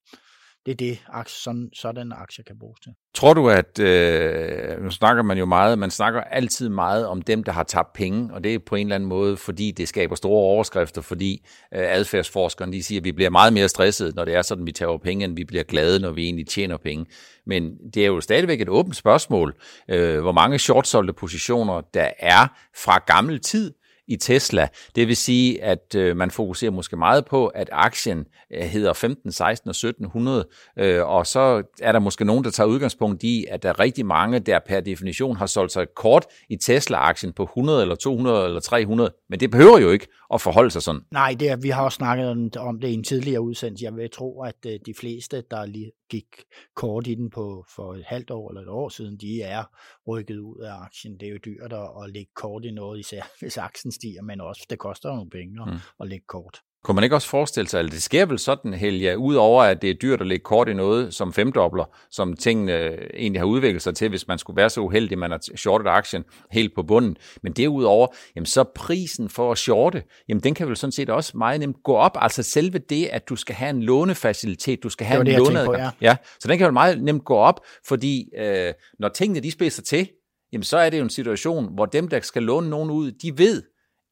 det 0.67 0.73
er 0.73 0.77
det, 0.77 0.99
sådan, 1.27 1.71
sådan 1.75 2.13
aktier 2.13 2.45
kan 2.45 2.59
bruges 2.59 2.81
til. 2.81 2.93
Tror 3.15 3.35
du, 3.35 3.49
at, 3.49 3.79
øh, 3.79 4.83
nu 4.83 4.91
snakker 4.91 5.23
man 5.23 5.39
jo 5.39 5.45
meget, 5.45 5.79
man 5.79 5.91
snakker 5.91 6.21
altid 6.21 6.69
meget 6.69 7.07
om 7.07 7.23
dem, 7.23 7.45
der 7.45 7.53
har 7.53 7.63
tabt 7.63 7.93
penge, 7.93 8.35
og 8.35 8.45
det 8.45 8.55
er 8.55 8.59
på 8.67 8.75
en 8.75 8.87
eller 8.87 8.95
anden 8.95 9.09
måde, 9.09 9.37
fordi 9.37 9.71
det 9.71 9.89
skaber 9.89 10.15
store 10.15 10.43
overskrifter, 10.43 11.03
fordi 11.03 11.47
øh, 11.75 11.95
adfærdsforskerne 11.95 12.73
de 12.73 12.83
siger, 12.83 13.01
at 13.01 13.05
vi 13.05 13.13
bliver 13.13 13.31
meget 13.31 13.53
mere 13.53 13.69
stresset, 13.69 14.15
når 14.15 14.25
det 14.25 14.35
er 14.35 14.43
sådan, 14.43 14.67
vi 14.67 14.73
tager 14.73 14.99
penge, 14.99 15.25
end 15.25 15.37
vi 15.37 15.45
bliver 15.45 15.63
glade, 15.63 16.01
når 16.01 16.11
vi 16.11 16.25
egentlig 16.25 16.47
tjener 16.47 16.77
penge. 16.77 17.07
Men 17.47 17.77
det 17.95 18.03
er 18.03 18.07
jo 18.07 18.21
stadigvæk 18.21 18.61
et 18.61 18.69
åbent 18.69 18.97
spørgsmål, 18.97 19.55
øh, 19.89 20.21
hvor 20.21 20.33
mange 20.33 20.59
shortsolgte 20.59 21.13
positioner 21.13 21.81
der 21.95 22.11
er 22.19 22.47
fra 22.77 22.99
gammel 23.07 23.41
tid, 23.41 23.75
i 24.09 24.17
Tesla. 24.17 24.69
Det 24.97 25.09
vil 25.09 25.17
sige, 25.17 25.63
at 25.65 25.95
øh, 25.97 26.17
man 26.17 26.31
fokuserer 26.31 26.71
måske 26.71 26.97
meget 26.97 27.25
på, 27.25 27.47
at 27.47 27.69
aktien 27.73 28.25
øh, 28.53 28.63
hedder 28.63 28.93
15, 28.93 29.33
16 29.33 29.69
og 29.69 29.71
1700, 29.71 30.49
øh, 30.79 31.07
og 31.07 31.27
så 31.27 31.63
er 31.83 31.93
der 31.93 31.99
måske 31.99 32.25
nogen, 32.25 32.45
der 32.45 32.51
tager 32.51 32.69
udgangspunkt 32.69 33.23
i, 33.23 33.45
at 33.51 33.63
der 33.63 33.69
er 33.69 33.81
rigtig 33.81 34.07
mange, 34.07 34.39
der 34.39 34.59
per 34.67 34.81
definition 34.81 35.37
har 35.37 35.47
solgt 35.47 35.73
sig 35.73 35.87
kort 35.97 36.27
i 36.49 36.57
Tesla-aktien 36.57 37.33
på 37.33 37.43
100 37.43 37.83
eller 37.83 37.95
200 37.95 38.45
eller 38.45 38.61
300, 38.61 39.11
men 39.31 39.41
det 39.41 39.51
behøver 39.51 39.79
jo 39.79 39.91
ikke 39.91 40.07
at 40.35 40.41
forholde 40.41 40.71
sig 40.71 40.83
sådan. 40.83 41.01
Nej, 41.13 41.37
det 41.41 41.51
er, 41.51 41.57
vi 41.57 41.69
har 41.69 41.85
også 41.85 41.97
snakket 41.97 42.57
om 42.57 42.81
det 42.81 42.89
i 42.89 42.95
en 42.95 43.05
tidligere 43.05 43.41
udsendelse. 43.41 43.85
Jeg 43.85 43.97
vil 43.97 44.11
tro, 44.11 44.43
at 44.43 44.57
øh, 44.67 44.73
de 44.87 44.95
fleste, 44.95 45.43
der 45.51 45.67
lige 45.67 45.93
gik 46.11 46.45
kort 46.75 47.07
i 47.07 47.15
den 47.15 47.31
på 47.31 47.65
for 47.77 47.95
et 47.95 48.05
halvt 48.05 48.31
år 48.31 48.51
eller 48.51 48.63
et 48.63 48.69
år 48.69 48.89
siden, 48.89 49.17
de 49.17 49.43
er 49.43 49.65
rykket 50.09 50.39
ud 50.39 50.61
af 50.61 50.75
aktien. 50.75 51.21
Det 51.21 51.29
er 51.29 51.33
jo 51.33 51.39
dyrt 51.45 51.73
at, 51.73 51.91
at 52.03 52.11
lægge 52.11 52.33
kort 52.35 52.65
i 52.65 52.71
noget, 52.71 52.99
især 53.01 53.23
hvis 53.41 53.59
aktien 53.59 53.93
stiger, 53.93 54.23
men 54.23 54.41
også 54.41 54.67
det 54.71 54.79
koster 54.79 55.09
jo 55.09 55.15
nogle 55.15 55.31
penge 55.31 55.63
at, 55.63 55.69
mm. 55.69 55.79
at 56.01 56.09
lægge 56.09 56.25
kort. 56.29 56.63
Kunne 56.85 56.95
man 56.95 57.05
ikke 57.05 57.17
også 57.17 57.29
forestille 57.29 57.69
sig, 57.69 57.81
at 57.81 57.93
det 57.93 58.03
sker 58.03 58.27
vel 58.27 58.39
sådan, 58.39 58.75
Helja, 58.75 59.15
udover 59.15 59.63
at 59.63 59.83
det 59.83 59.91
er 59.91 59.95
dyrt 59.95 60.21
at 60.21 60.27
lægge 60.27 60.43
kort 60.45 60.69
i 60.69 60.73
noget 60.73 61.15
som 61.15 61.33
femdobler, 61.33 61.85
som 62.11 62.37
tingene 62.37 62.73
egentlig 63.15 63.41
har 63.41 63.47
udviklet 63.47 63.83
sig 63.83 63.95
til, 63.97 64.09
hvis 64.09 64.29
man 64.29 64.39
skulle 64.39 64.57
være 64.57 64.71
så 64.71 64.81
uheldig, 64.81 65.13
at 65.13 65.19
man 65.19 65.31
har 65.31 65.57
shortet 65.57 65.87
aktien 65.87 66.25
helt 66.51 66.75
på 66.75 66.83
bunden. 66.83 67.17
Men 67.43 67.53
derudover, 67.53 68.07
jamen 68.37 68.47
så 68.47 68.65
prisen 68.75 69.29
for 69.29 69.53
at 69.53 69.59
shorte, 69.59 70.03
jamen 70.29 70.43
den 70.43 70.55
kan 70.55 70.69
vel 70.69 70.77
sådan 70.77 70.93
set 70.93 71.11
også 71.11 71.39
meget 71.39 71.61
nemt 71.61 71.77
gå 71.85 71.95
op. 71.95 72.13
Altså 72.15 72.43
selve 72.43 72.79
det, 72.79 73.07
at 73.07 73.29
du 73.29 73.37
skal 73.37 73.55
have 73.55 73.71
en 73.71 73.83
lånefacilitet, 73.83 74.83
du 74.83 74.89
skal 74.89 75.07
have 75.07 75.25
det 75.25 75.33
en 75.33 75.39
låneadgang. 75.39 75.79
Ja. 75.79 75.91
ja. 76.01 76.17
Så 76.41 76.49
den 76.49 76.59
kan 76.59 76.65
vel 76.65 76.73
meget 76.73 77.03
nemt 77.03 77.25
gå 77.25 77.35
op, 77.35 77.61
fordi 77.87 78.31
øh, 78.39 78.73
når 78.99 79.09
tingene 79.09 79.41
de 79.41 79.51
spidser 79.51 79.83
til, 79.83 80.09
jamen 80.53 80.65
så 80.65 80.79
er 80.79 80.91
det 80.91 80.99
jo 80.99 81.03
en 81.03 81.11
situation, 81.11 81.75
hvor 81.75 81.87
dem, 81.87 82.09
der 82.09 82.21
skal 82.21 82.43
låne 82.43 82.71
nogen 82.71 82.91
ud, 82.91 83.13
de 83.13 83.39
ved, 83.39 83.63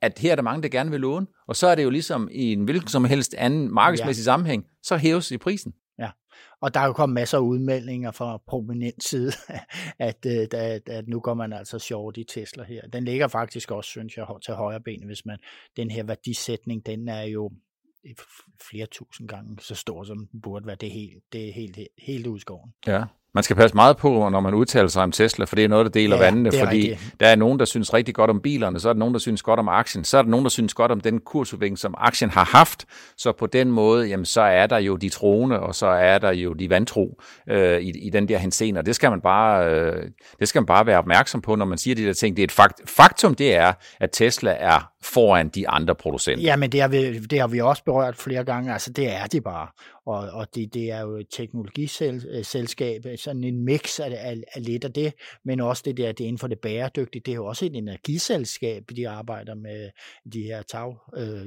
at 0.03 0.19
her 0.19 0.33
er 0.33 0.37
der 0.37 0.43
mange, 0.43 0.63
der 0.63 0.69
gerne 0.69 0.91
vil 0.91 1.01
låne, 1.01 1.27
og 1.47 1.57
så 1.57 1.67
er 1.67 1.75
det 1.75 1.85
jo 1.85 1.91
ligesom 1.91 2.29
i 2.33 2.53
en 2.53 2.65
hvilken 2.65 2.89
som 2.89 3.05
helst 3.05 3.35
anden 3.35 3.75
markedsmæssig 3.75 4.23
ja. 4.23 4.25
sammenhæng, 4.25 4.67
så 4.83 4.97
hæves 4.97 5.31
i 5.31 5.39
prisen. 5.39 5.75
Ja, 5.99 6.11
Og 6.61 6.75
der 6.75 6.81
er 6.81 6.87
jo 6.87 6.93
kommet 6.93 7.15
masser 7.15 7.39
af 7.39 7.43
udmeldinger 7.43 8.11
fra 8.11 8.39
prominent 8.47 9.05
side, 9.05 9.33
at, 9.99 10.27
at, 10.27 10.55
at, 10.55 10.89
at 10.89 11.09
nu 11.09 11.21
går 11.21 11.35
man 11.35 11.53
altså 11.53 11.79
short 11.79 12.17
i 12.17 12.25
Tesla 12.25 12.65
her. 12.65 12.89
Den 12.89 13.05
ligger 13.05 13.29
faktisk 13.29 13.71
også, 13.71 13.91
synes 13.91 14.17
jeg, 14.17 14.27
til 14.45 14.55
højre 14.55 14.81
ben, 14.81 15.07
hvis 15.07 15.27
man, 15.27 15.39
den 15.77 15.91
her 15.91 16.05
værdisætning, 16.05 16.87
den 16.87 17.09
er 17.09 17.23
jo 17.23 17.51
flere 18.71 18.87
tusind 18.87 19.29
gange 19.29 19.57
så 19.61 19.75
stor, 19.75 20.05
som 20.05 20.27
den 20.27 20.41
burde 20.41 20.67
være. 20.67 20.77
Det 20.77 20.87
er 20.87 20.93
helt, 20.93 21.25
det 21.33 21.49
er 21.49 21.53
helt, 21.53 21.77
helt, 21.77 21.89
helt 21.99 22.27
udskoven. 22.27 22.75
Ja, 22.87 23.05
man 23.37 23.43
skal 23.43 23.57
passe 23.57 23.77
meget 23.77 23.97
på, 23.97 24.29
når 24.29 24.41
man 24.41 24.55
udtaler 24.55 24.89
sig 24.89 25.03
om 25.03 25.13
Tesla, 25.13 25.45
for 25.45 25.57
det 25.57 25.65
er 25.65 25.69
noget, 25.69 25.85
der 25.85 25.91
deler 25.91 26.17
ja, 26.17 26.23
vandene, 26.23 26.53
fordi 26.53 26.77
rigtigt. 26.77 27.15
der 27.21 27.27
er 27.27 27.37
nogen, 27.37 27.59
der 27.59 27.65
synes 27.65 27.95
rigtig 27.95 28.15
godt 28.15 28.31
om 28.31 28.41
bilerne, 28.41 28.81
så 28.81 28.89
er 28.89 28.93
der 28.93 28.99
nogen, 28.99 29.15
der 29.15 29.21
synes 29.21 29.43
godt 29.43 29.61
om 29.61 29.69
aktien, 29.69 30.05
så 30.05 30.19
er 30.19 30.23
der 30.23 30.29
nogen, 30.29 30.45
der 30.45 30.51
synes 30.51 30.75
godt 30.75 30.93
om 30.93 31.01
den 31.01 31.21
kursudvikling, 31.21 31.79
som 31.79 31.95
aktien 31.99 32.31
har 32.31 32.45
haft, 32.45 32.85
så 33.17 33.33
på 33.33 33.47
den 33.47 33.71
måde, 33.71 34.07
jamen, 34.07 34.27
så 34.27 34.41
er 34.41 34.67
der 34.67 34.79
jo 34.79 34.97
de 34.97 35.09
troende, 35.09 35.61
og 35.61 35.75
så 35.75 35.87
er 35.87 36.19
der 36.19 36.33
jo 36.33 36.53
de 36.53 36.71
vantro 36.71 37.21
øh, 37.49 37.81
i, 37.81 37.91
i 38.07 38.11
den 38.11 38.29
der 38.29 38.39
henseende, 38.39 38.79
og 38.79 38.87
det 38.87 38.95
skal, 38.95 39.11
man 39.11 39.21
bare, 39.21 39.71
øh, 39.71 40.03
det 40.41 40.49
skal 40.49 40.61
man 40.61 40.67
bare 40.67 40.87
være 40.87 40.99
opmærksom 40.99 41.41
på, 41.41 41.55
når 41.55 41.65
man 41.65 41.79
siger 41.79 41.95
de 41.95 42.07
der 42.07 42.13
ting. 42.13 42.37
Det 42.37 42.43
er 42.43 42.47
et 42.47 42.53
fakt, 42.53 42.91
faktum, 42.91 43.35
det 43.35 43.57
er, 43.57 43.73
at 44.01 44.11
Tesla 44.13 44.57
er 44.59 44.91
foran 45.13 45.49
de 45.49 45.69
andre 45.69 45.95
producenter. 45.95 46.45
Ja, 46.45 46.57
men 46.57 46.73
det 46.73 46.81
har 46.81 46.89
vi, 46.89 47.19
det 47.19 47.41
har 47.41 47.49
vi 47.49 47.61
også 47.61 47.85
berørt 47.85 48.17
flere 48.17 48.45
gange, 48.45 48.73
altså 48.73 48.93
det 48.93 49.13
er 49.13 49.27
de 49.27 49.41
bare 49.41 49.69
og, 50.07 50.31
og 50.31 50.55
det, 50.55 50.75
det 50.75 50.91
er 50.91 51.01
jo 51.01 51.17
et 51.17 51.27
teknologiselskab, 51.31 53.07
øh, 53.07 53.19
sådan 53.19 53.45
en 53.45 53.65
mix 53.65 54.01
af, 54.01 54.11
af, 54.11 54.37
af 54.55 54.65
lidt 54.65 54.85
af 54.85 54.93
det, 54.93 55.15
men 55.45 55.61
også 55.61 55.83
det 55.87 55.97
der, 55.97 56.13
det 56.13 56.25
inden 56.25 56.39
for 56.39 56.47
det 56.47 56.59
bæredygtige, 56.59 57.23
det 57.27 57.33
er 57.33 57.37
jo 57.37 57.47
også 57.47 57.67
et 57.67 57.77
energiselskab, 57.77 58.85
de 58.97 59.09
arbejder 59.09 59.55
med 59.55 59.91
de 60.33 60.43
her 60.43 60.63
tag, 60.63 60.97
øh, 61.17 61.47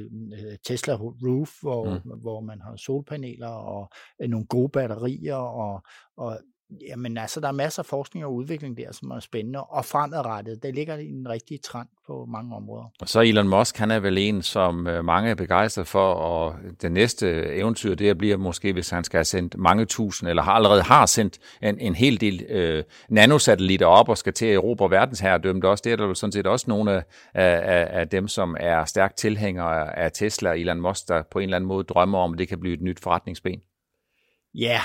Tesla 0.65 0.93
Roof, 0.95 1.51
hvor, 1.61 2.01
mm. 2.05 2.19
hvor 2.21 2.41
man 2.41 2.61
har 2.61 2.75
solpaneler 2.75 3.47
og 3.47 3.89
øh, 4.21 4.29
nogle 4.29 4.45
gode 4.45 4.69
batterier, 4.69 5.35
og, 5.35 5.81
og 6.17 6.39
Jamen 6.89 7.17
altså, 7.17 7.39
der 7.39 7.47
er 7.47 7.51
masser 7.51 7.81
af 7.81 7.85
forskning 7.85 8.25
og 8.25 8.33
udvikling 8.33 8.77
der, 8.77 8.91
som 8.91 9.11
er 9.11 9.19
spændende, 9.19 9.63
og 9.63 9.85
fremadrettet, 9.85 10.63
der 10.63 10.71
ligger 10.71 10.95
en 10.95 11.29
rigtig 11.29 11.61
trend 11.61 11.87
på 12.07 12.25
mange 12.25 12.55
områder. 12.55 12.83
Og 13.01 13.09
så 13.09 13.19
Elon 13.19 13.47
Musk, 13.47 13.77
han 13.77 13.91
er 13.91 13.99
vel 13.99 14.17
en, 14.17 14.41
som 14.41 14.87
øh, 14.87 15.05
mange 15.05 15.29
er 15.29 15.35
begejstret 15.35 15.87
for, 15.87 16.13
og 16.13 16.55
det 16.81 16.91
næste 16.91 17.53
eventyr, 17.55 17.95
det 17.95 18.17
bliver 18.17 18.37
måske, 18.37 18.73
hvis 18.73 18.89
han 18.89 19.03
skal 19.03 19.17
have 19.17 19.25
sendt 19.25 19.57
mange 19.57 19.85
tusind, 19.85 20.29
eller 20.29 20.43
har 20.43 20.51
allerede 20.51 20.81
har 20.81 21.05
sendt 21.05 21.39
en, 21.61 21.79
en 21.79 21.95
hel 21.95 22.21
del 22.21 22.45
øh, 22.49 22.83
nanosatellitter 23.09 23.87
op, 23.87 24.09
og 24.09 24.17
skal 24.17 24.33
til 24.33 24.45
at 24.45 24.55
erobre 24.55 24.91
verdensherredømmet 24.91 25.63
også. 25.63 25.81
Det 25.85 25.91
er 25.91 25.95
der 25.95 26.07
vel 26.07 26.15
sådan 26.15 26.31
set 26.31 26.47
også 26.47 26.65
nogle 26.67 26.91
af, 26.91 27.03
af, 27.33 27.99
af 27.99 28.07
dem, 28.07 28.27
som 28.27 28.57
er 28.59 28.85
stærkt 28.85 29.17
tilhængere 29.17 29.99
af 29.99 30.11
Tesla 30.11 30.49
og 30.49 30.59
Elon 30.59 30.81
Musk, 30.81 31.07
der 31.07 31.23
på 31.31 31.39
en 31.39 31.43
eller 31.43 31.55
anden 31.55 31.67
måde 31.67 31.83
drømmer 31.83 32.19
om, 32.19 32.33
at 32.33 32.39
det 32.39 32.47
kan 32.47 32.59
blive 32.59 32.73
et 32.73 32.81
nyt 32.81 32.99
forretningsben. 32.99 33.61
Ja, 34.53 34.81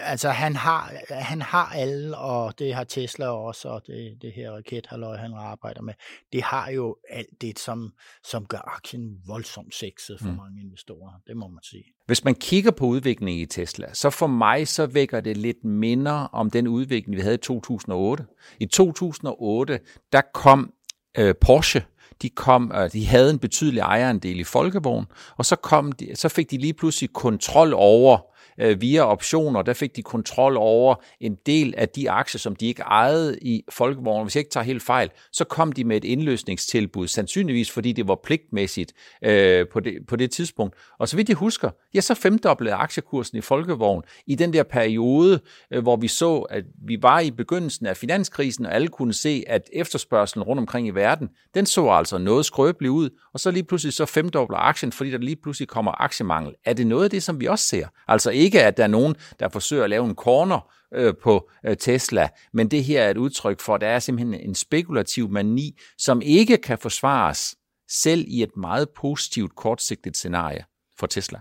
altså 0.00 0.30
han 0.30 0.56
har, 0.56 0.92
han 1.10 1.42
har 1.42 1.66
alle, 1.66 2.16
og 2.16 2.58
det 2.58 2.74
har 2.74 2.84
Tesla 2.84 3.28
også, 3.28 3.68
og 3.68 3.82
det, 3.86 4.18
det 4.22 4.32
her 4.32 4.50
rakethalløj, 4.50 5.16
han 5.16 5.32
arbejder 5.34 5.82
med, 5.82 5.94
det 6.32 6.42
har 6.42 6.70
jo 6.70 6.96
alt 7.10 7.40
det, 7.40 7.58
som, 7.58 7.92
som 8.24 8.46
gør 8.46 8.74
aktien 8.76 9.16
voldsomt 9.26 9.74
sexet 9.74 10.20
for 10.20 10.30
mm. 10.30 10.36
mange 10.36 10.60
investorer, 10.60 11.12
det 11.26 11.36
må 11.36 11.48
man 11.48 11.62
sige. 11.62 11.84
Hvis 12.06 12.24
man 12.24 12.34
kigger 12.34 12.70
på 12.70 12.86
udviklingen 12.86 13.42
i 13.42 13.46
Tesla, 13.46 13.94
så 13.94 14.10
for 14.10 14.26
mig 14.26 14.68
så 14.68 14.86
vækker 14.86 15.20
det 15.20 15.36
lidt 15.36 15.64
minder 15.64 16.12
om 16.12 16.50
den 16.50 16.68
udvikling, 16.68 17.16
vi 17.16 17.22
havde 17.22 17.34
i 17.34 17.38
2008. 17.38 18.24
I 18.60 18.66
2008, 18.66 19.80
der 20.12 20.22
kom 20.34 20.72
øh, 21.18 21.34
Porsche 21.40 21.82
de, 22.22 22.28
kom, 22.28 22.72
øh, 22.74 22.92
de 22.92 23.06
havde 23.06 23.30
en 23.30 23.38
betydelig 23.38 23.80
ejerandel 23.80 24.40
i 24.40 24.44
Folkevogn, 24.44 25.06
og 25.36 25.44
så, 25.44 25.56
kom 25.56 25.92
de, 25.92 26.16
så 26.16 26.28
fik 26.28 26.50
de 26.50 26.58
lige 26.58 26.74
pludselig 26.74 27.12
kontrol 27.12 27.72
over 27.74 28.35
øh, 28.60 28.80
via 28.80 29.02
optioner, 29.02 29.62
der 29.62 29.72
fik 29.72 29.96
de 29.96 30.02
kontrol 30.02 30.56
over 30.56 30.94
en 31.20 31.36
del 31.46 31.74
af 31.76 31.88
de 31.88 32.10
aktier, 32.10 32.38
som 32.38 32.56
de 32.56 32.66
ikke 32.66 32.82
ejede 32.82 33.38
i 33.42 33.62
Folkevognen. 33.70 34.24
Hvis 34.24 34.36
jeg 34.36 34.40
ikke 34.40 34.50
tager 34.50 34.64
helt 34.64 34.82
fejl, 34.82 35.10
så 35.32 35.44
kom 35.44 35.72
de 35.72 35.84
med 35.84 35.96
et 35.96 36.04
indløsningstilbud, 36.04 37.08
sandsynligvis 37.08 37.70
fordi 37.70 37.92
det 37.92 38.08
var 38.08 38.20
pligtmæssigt 38.24 38.92
øh, 39.24 39.66
på, 39.72 39.80
det, 39.80 39.94
på 40.08 40.16
det 40.16 40.30
tidspunkt. 40.30 40.74
Og 40.98 41.08
så 41.08 41.16
vidt 41.16 41.28
jeg 41.28 41.36
husker, 41.36 41.70
ja, 41.94 42.00
så 42.00 42.14
femdoblede 42.14 42.74
aktiekursen 42.74 43.38
i 43.38 43.40
Folkevogn 43.40 44.02
i 44.26 44.34
den 44.34 44.52
der 44.52 44.62
periode, 44.62 45.40
øh, 45.70 45.82
hvor 45.82 45.96
vi 45.96 46.08
så, 46.08 46.38
at 46.38 46.64
vi 46.86 46.98
var 47.02 47.20
i 47.20 47.30
begyndelsen 47.30 47.86
af 47.86 47.96
finanskrisen, 47.96 48.66
og 48.66 48.74
alle 48.74 48.88
kunne 48.88 49.14
se, 49.14 49.44
at 49.46 49.62
efterspørgselen 49.72 50.42
rundt 50.42 50.60
omkring 50.60 50.86
i 50.86 50.90
verden, 50.90 51.28
den 51.54 51.66
så 51.66 51.88
altså 51.88 52.18
noget 52.18 52.46
skrøbelig 52.46 52.90
ud, 52.90 53.10
og 53.34 53.40
så 53.40 53.50
lige 53.50 53.64
pludselig 53.64 53.92
så 53.92 54.06
femdobler 54.06 54.58
aktien, 54.58 54.92
fordi 54.92 55.10
der 55.10 55.18
lige 55.18 55.36
pludselig 55.36 55.68
kommer 55.68 56.02
aktiemangel. 56.02 56.54
Er 56.64 56.72
det 56.72 56.86
noget 56.86 57.04
af 57.04 57.10
det, 57.10 57.22
som 57.22 57.40
vi 57.40 57.46
også 57.46 57.64
ser? 57.64 57.86
Altså 58.08 58.30
ikke, 58.30 58.45
ikke, 58.46 58.62
at 58.62 58.76
der 58.76 58.82
er 58.82 58.88
nogen, 58.88 59.14
der 59.40 59.48
forsøger 59.48 59.84
at 59.84 59.90
lave 59.90 60.04
en 60.04 60.14
corner 60.14 60.72
øh, 60.94 61.14
på 61.22 61.50
øh, 61.66 61.76
Tesla, 61.76 62.28
men 62.52 62.70
det 62.70 62.84
her 62.84 63.02
er 63.02 63.10
et 63.10 63.16
udtryk 63.16 63.60
for, 63.60 63.74
at 63.74 63.80
der 63.80 63.88
er 63.88 63.98
simpelthen 63.98 64.34
en 64.34 64.54
spekulativ 64.54 65.28
mani, 65.30 65.78
som 65.98 66.22
ikke 66.22 66.56
kan 66.56 66.78
forsvares 66.78 67.56
selv 67.90 68.24
i 68.28 68.42
et 68.42 68.56
meget 68.56 68.88
positivt 68.96 69.56
kortsigtet 69.56 70.16
scenarie 70.16 70.64
for 70.98 71.06
Tesla. 71.06 71.40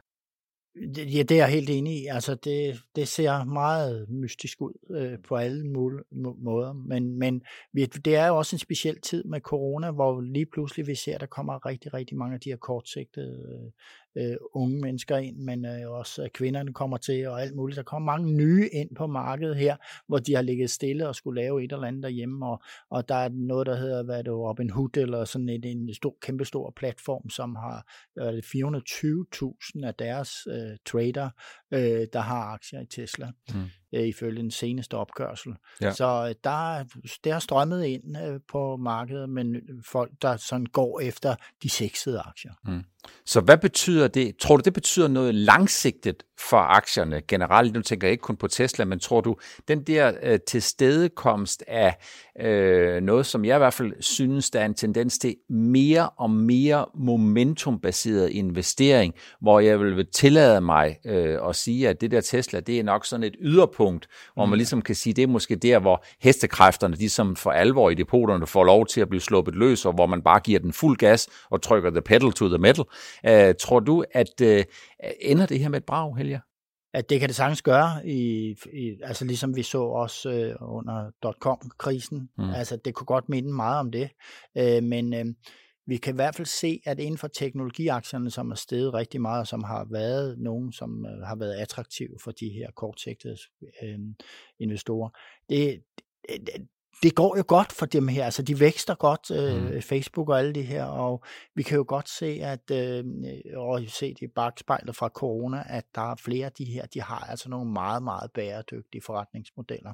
Ja, 0.98 1.24
det 1.24 1.32
er 1.32 1.36
jeg 1.36 1.48
helt 1.48 1.70
enig 1.70 2.02
i. 2.02 2.06
Altså, 2.06 2.36
det, 2.36 2.82
det 2.96 3.08
ser 3.08 3.44
meget 3.44 4.10
mystisk 4.10 4.62
ud 4.62 4.74
øh, 4.92 5.20
på 5.28 5.36
alle 5.36 5.68
mulige 5.68 6.04
måder. 6.38 6.74
Men, 6.74 7.20
men 7.20 7.42
vi, 7.74 7.86
det 7.86 8.16
er 8.16 8.28
jo 8.28 8.38
også 8.38 8.56
en 8.56 8.60
speciel 8.60 9.02
tid 9.02 9.24
med 9.24 9.42
corona, 9.42 9.92
hvor 9.92 10.22
lige 10.22 10.46
pludselig 10.46 10.88
vi 10.88 10.96
ser, 10.96 11.16
at 11.16 11.22
der 11.22 11.28
kommer 11.28 11.66
rigtig, 11.66 11.94
rigtig 11.94 12.18
mange 12.18 12.34
af 12.34 12.40
de 12.40 12.50
her 12.50 12.58
kortsigtede 12.58 13.62
øh, 13.66 13.72
øh, 14.18 14.38
unge 14.54 14.82
mennesker 14.82 15.18
ind, 15.18 15.38
men 15.38 15.66
øh, 15.66 15.92
også 15.92 16.24
at 16.24 16.34
kvinderne 16.34 16.74
kommer 16.74 16.98
til 16.98 17.28
og 17.28 17.42
alt 17.42 17.56
muligt. 17.56 17.78
Der 17.78 17.84
kommer 17.84 18.12
mange 18.12 18.34
nye 18.34 18.70
ind 18.74 18.96
på 18.96 19.08
markedet 19.08 19.56
her, 19.56 19.76
hvor 20.08 20.18
de 20.18 20.36
har 20.36 20.42
ligget 20.42 20.70
stille 20.70 21.08
og 21.08 21.16
skulle 21.16 21.42
lave 21.42 21.64
et 21.64 21.72
eller 21.72 21.88
andet 21.88 22.04
derhjemme, 22.04 22.46
og, 22.46 22.62
og 22.90 23.10
der 23.10 23.16
er 23.16 23.30
noget, 23.30 23.68
der 23.68 23.76
hedder 23.76 24.04
hvad 24.04 24.18
er 24.18 24.22
det, 24.22 24.34
Robin 24.34 24.70
Hood, 24.70 24.98
eller 24.98 25.26
sådan 25.26 25.50
et, 25.50 25.66
en 25.66 25.94
stor, 25.94 26.16
kæmpestor 26.22 26.74
platform, 26.76 27.30
som 27.30 27.56
har 27.56 27.88
øh, 28.20 28.38
420.000 28.38 29.86
af 29.86 29.96
deres 29.96 30.48
øh, 30.48 30.78
trader, 30.86 31.30
øh, 31.72 32.08
der 32.14 32.20
har 32.20 32.44
aktier 32.44 32.82
i 32.82 32.86
Tesla. 32.86 33.32
Mm 33.54 33.70
øh, 33.96 34.08
ifølge 34.08 34.42
den 34.42 34.52
seneste 34.52 34.94
opgørsel. 34.94 35.54
Ja. 35.82 35.92
Så 35.92 36.26
øh, 36.30 36.36
der, 36.44 36.84
det 37.24 37.32
har 37.32 37.40
strømmet 37.40 37.86
ind 37.86 38.18
øh, 38.18 38.40
på 38.52 38.78
markedet, 38.78 39.30
men 39.30 39.56
folk, 39.86 40.12
der 40.22 40.38
sådan 40.38 40.66
går 40.66 41.00
efter 41.00 41.36
de 41.64 41.70
sexede 41.70 42.22
aktier. 42.26 42.52
Mm. 42.66 42.84
Så 43.26 43.42
hvad 43.42 43.58
betyder 43.58 44.08
det? 44.08 44.38
Tror 44.38 44.58
du, 44.58 44.62
det 44.66 44.74
betyder 44.74 45.08
noget 45.08 45.36
langsigtet 45.36 46.24
for 46.50 46.58
aktierne 46.58 47.22
generelt? 47.28 47.74
Nu 47.74 47.82
tænker 47.82 48.08
jeg 48.08 48.12
ikke 48.12 48.22
kun 48.22 48.36
på 48.36 48.48
Tesla, 48.48 48.86
men 48.86 49.00
tror 49.00 49.22
du, 49.22 49.36
den 49.68 49.84
der 49.84 50.12
øh, 50.24 50.40
tilstedekomst 50.48 51.64
af 51.68 51.98
øh, 52.40 53.02
noget, 53.02 53.26
som 53.26 53.46
jeg 53.46 53.56
i 53.56 53.58
hvert 53.58 53.74
fald 53.74 53.94
synes, 54.00 54.50
der 54.50 54.60
er 54.60 54.66
en 54.66 54.74
tendens 54.74 55.18
til 55.18 55.36
mere 55.50 56.10
og 56.10 56.30
mere 56.30 56.86
momentumbaseret 56.96 58.30
investering, 58.30 59.14
hvor 59.42 59.60
jeg 59.60 59.80
vil 59.80 60.08
tillade 60.14 60.62
mig 60.62 60.98
øh, 61.06 61.40
at 61.50 61.56
sige, 61.56 61.90
at 61.90 62.02
det 62.02 62.12
der 62.12 62.22
Tesla, 62.22 62.60
det 62.60 62.80
er 62.80 62.84
nok 62.84 63.06
sådan 63.06 63.24
et 63.24 63.36
yderpunkt, 63.42 63.85
hvor 64.34 64.46
man 64.46 64.50
mm. 64.50 64.58
ligesom 64.58 64.82
kan 64.82 64.96
sige, 64.96 65.14
det 65.14 65.24
er 65.24 65.28
måske 65.28 65.56
der, 65.56 65.80
hvor 65.80 66.06
hestekræfterne, 66.22 66.96
de 66.96 67.10
som 67.10 67.36
for 67.36 67.52
alvor 67.52 67.90
i 67.90 67.94
depoterne 67.94 68.48
får 68.48 68.64
lov 68.64 68.86
til 68.86 69.02
at 69.02 69.10
blive 69.10 69.22
sluppet 69.22 69.56
løs, 69.56 69.86
og 69.86 69.94
hvor 69.94 70.06
man 70.06 70.22
bare 70.22 70.40
giver 70.40 70.60
den 70.60 70.74
fuld 70.74 70.98
gas 70.98 71.28
og 71.50 71.62
trykker 71.62 71.90
the 71.90 72.02
pedal 72.02 72.32
to 72.32 72.48
the 72.48 72.58
metal. 72.58 72.86
Uh, 73.30 73.56
tror 73.60 73.80
du, 73.80 74.04
at 74.12 74.42
uh, 74.42 74.64
ender 75.22 75.46
det 75.46 75.60
her 75.60 75.70
med 75.70 75.78
et 75.78 75.86
brag, 75.86 76.18
Helge? 76.18 76.42
at 76.96 77.10
det 77.10 77.20
kan 77.20 77.30
det 77.30 77.36
sagtens 77.36 77.62
gøre, 77.62 78.08
i, 78.08 78.50
i, 78.74 78.96
altså 79.04 79.26
ligesom 79.26 79.56
vi 79.56 79.64
så 79.64 79.82
også 79.82 80.30
øh, 80.30 80.56
under 80.62 81.12
dot-com-krisen. 81.24 82.30
Mm. 82.38 82.50
Altså 82.50 82.78
det 82.86 82.94
kunne 82.94 83.06
godt 83.06 83.30
minde 83.30 83.54
meget 83.54 83.80
om 83.80 83.92
det, 83.92 84.10
øh, 84.58 84.84
men 84.84 85.14
øh, 85.14 85.26
vi 85.88 85.98
kan 85.98 86.14
i 86.14 86.16
hvert 86.16 86.36
fald 86.36 86.46
se, 86.46 86.82
at 86.86 87.00
inden 87.00 87.18
for 87.18 87.28
teknologiaktierne, 87.28 88.32
som 88.32 88.52
er 88.52 88.56
steget 88.56 88.94
rigtig 88.94 89.22
meget, 89.22 89.48
som 89.48 89.64
har 89.64 89.88
været 89.92 90.40
nogen, 90.40 90.72
som 90.72 91.06
øh, 91.06 91.28
har 91.28 91.36
været 91.36 91.54
attraktive 91.54 92.18
for 92.24 92.32
de 92.32 92.50
her 92.50 92.72
kortsigtede 92.72 93.38
øh, 93.84 94.00
investorer, 94.60 95.10
det, 95.50 95.84
det, 96.30 96.68
det 97.04 97.16
går 97.16 97.38
jo 97.38 97.44
godt 97.48 97.72
for 97.72 97.86
dem 97.86 98.08
her, 98.08 98.26
altså 98.26 98.44
de 98.44 98.60
vækster 98.60 98.96
godt, 98.96 99.32
øh, 99.32 99.76
mm. 99.76 99.82
Facebook 99.82 100.30
og 100.30 100.40
alle 100.40 100.54
de 100.54 100.62
her, 100.62 100.84
og 100.86 101.24
vi 101.56 101.64
kan 101.64 101.78
jo 101.78 101.86
godt 101.88 102.10
se, 102.10 102.26
at, 102.26 102.72
øh, 102.72 103.06
og 103.56 103.82
se 103.88 104.10
det 104.14 104.22
i 104.22 104.28
bagspejlet 104.28 104.96
fra 104.96 105.10
corona, 105.10 105.64
at 105.70 105.84
der 105.96 106.12
er 106.12 106.16
flere 106.16 106.46
af 106.46 106.52
de 106.52 106.66
her, 106.66 106.86
de 106.86 107.02
har 107.02 107.20
altså 107.20 107.50
nogle 107.50 107.72
meget, 107.72 108.04
meget 108.04 108.32
bæredygtige 108.32 109.02
forretningsmodeller. 109.02 109.94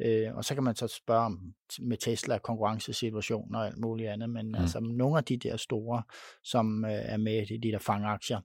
Øh, 0.00 0.34
og 0.34 0.44
så 0.44 0.54
kan 0.54 0.64
man 0.64 0.76
så 0.76 0.88
spørge 0.88 1.24
om 1.24 1.54
med 1.80 1.96
Tesla 1.96 2.38
konkurrencesituationer 2.38 3.58
og 3.58 3.66
alt 3.66 3.78
muligt 3.78 4.08
andet, 4.08 4.30
men 4.30 4.48
mm. 4.48 4.54
altså 4.54 4.80
nogle 4.80 5.18
af 5.18 5.24
de 5.24 5.36
der 5.36 5.56
store, 5.56 6.02
som 6.42 6.84
øh, 6.84 6.90
er 6.90 7.16
med 7.16 7.50
i 7.50 7.56
de 7.56 7.72
der 7.72 7.78
fangaktier, 7.78 8.40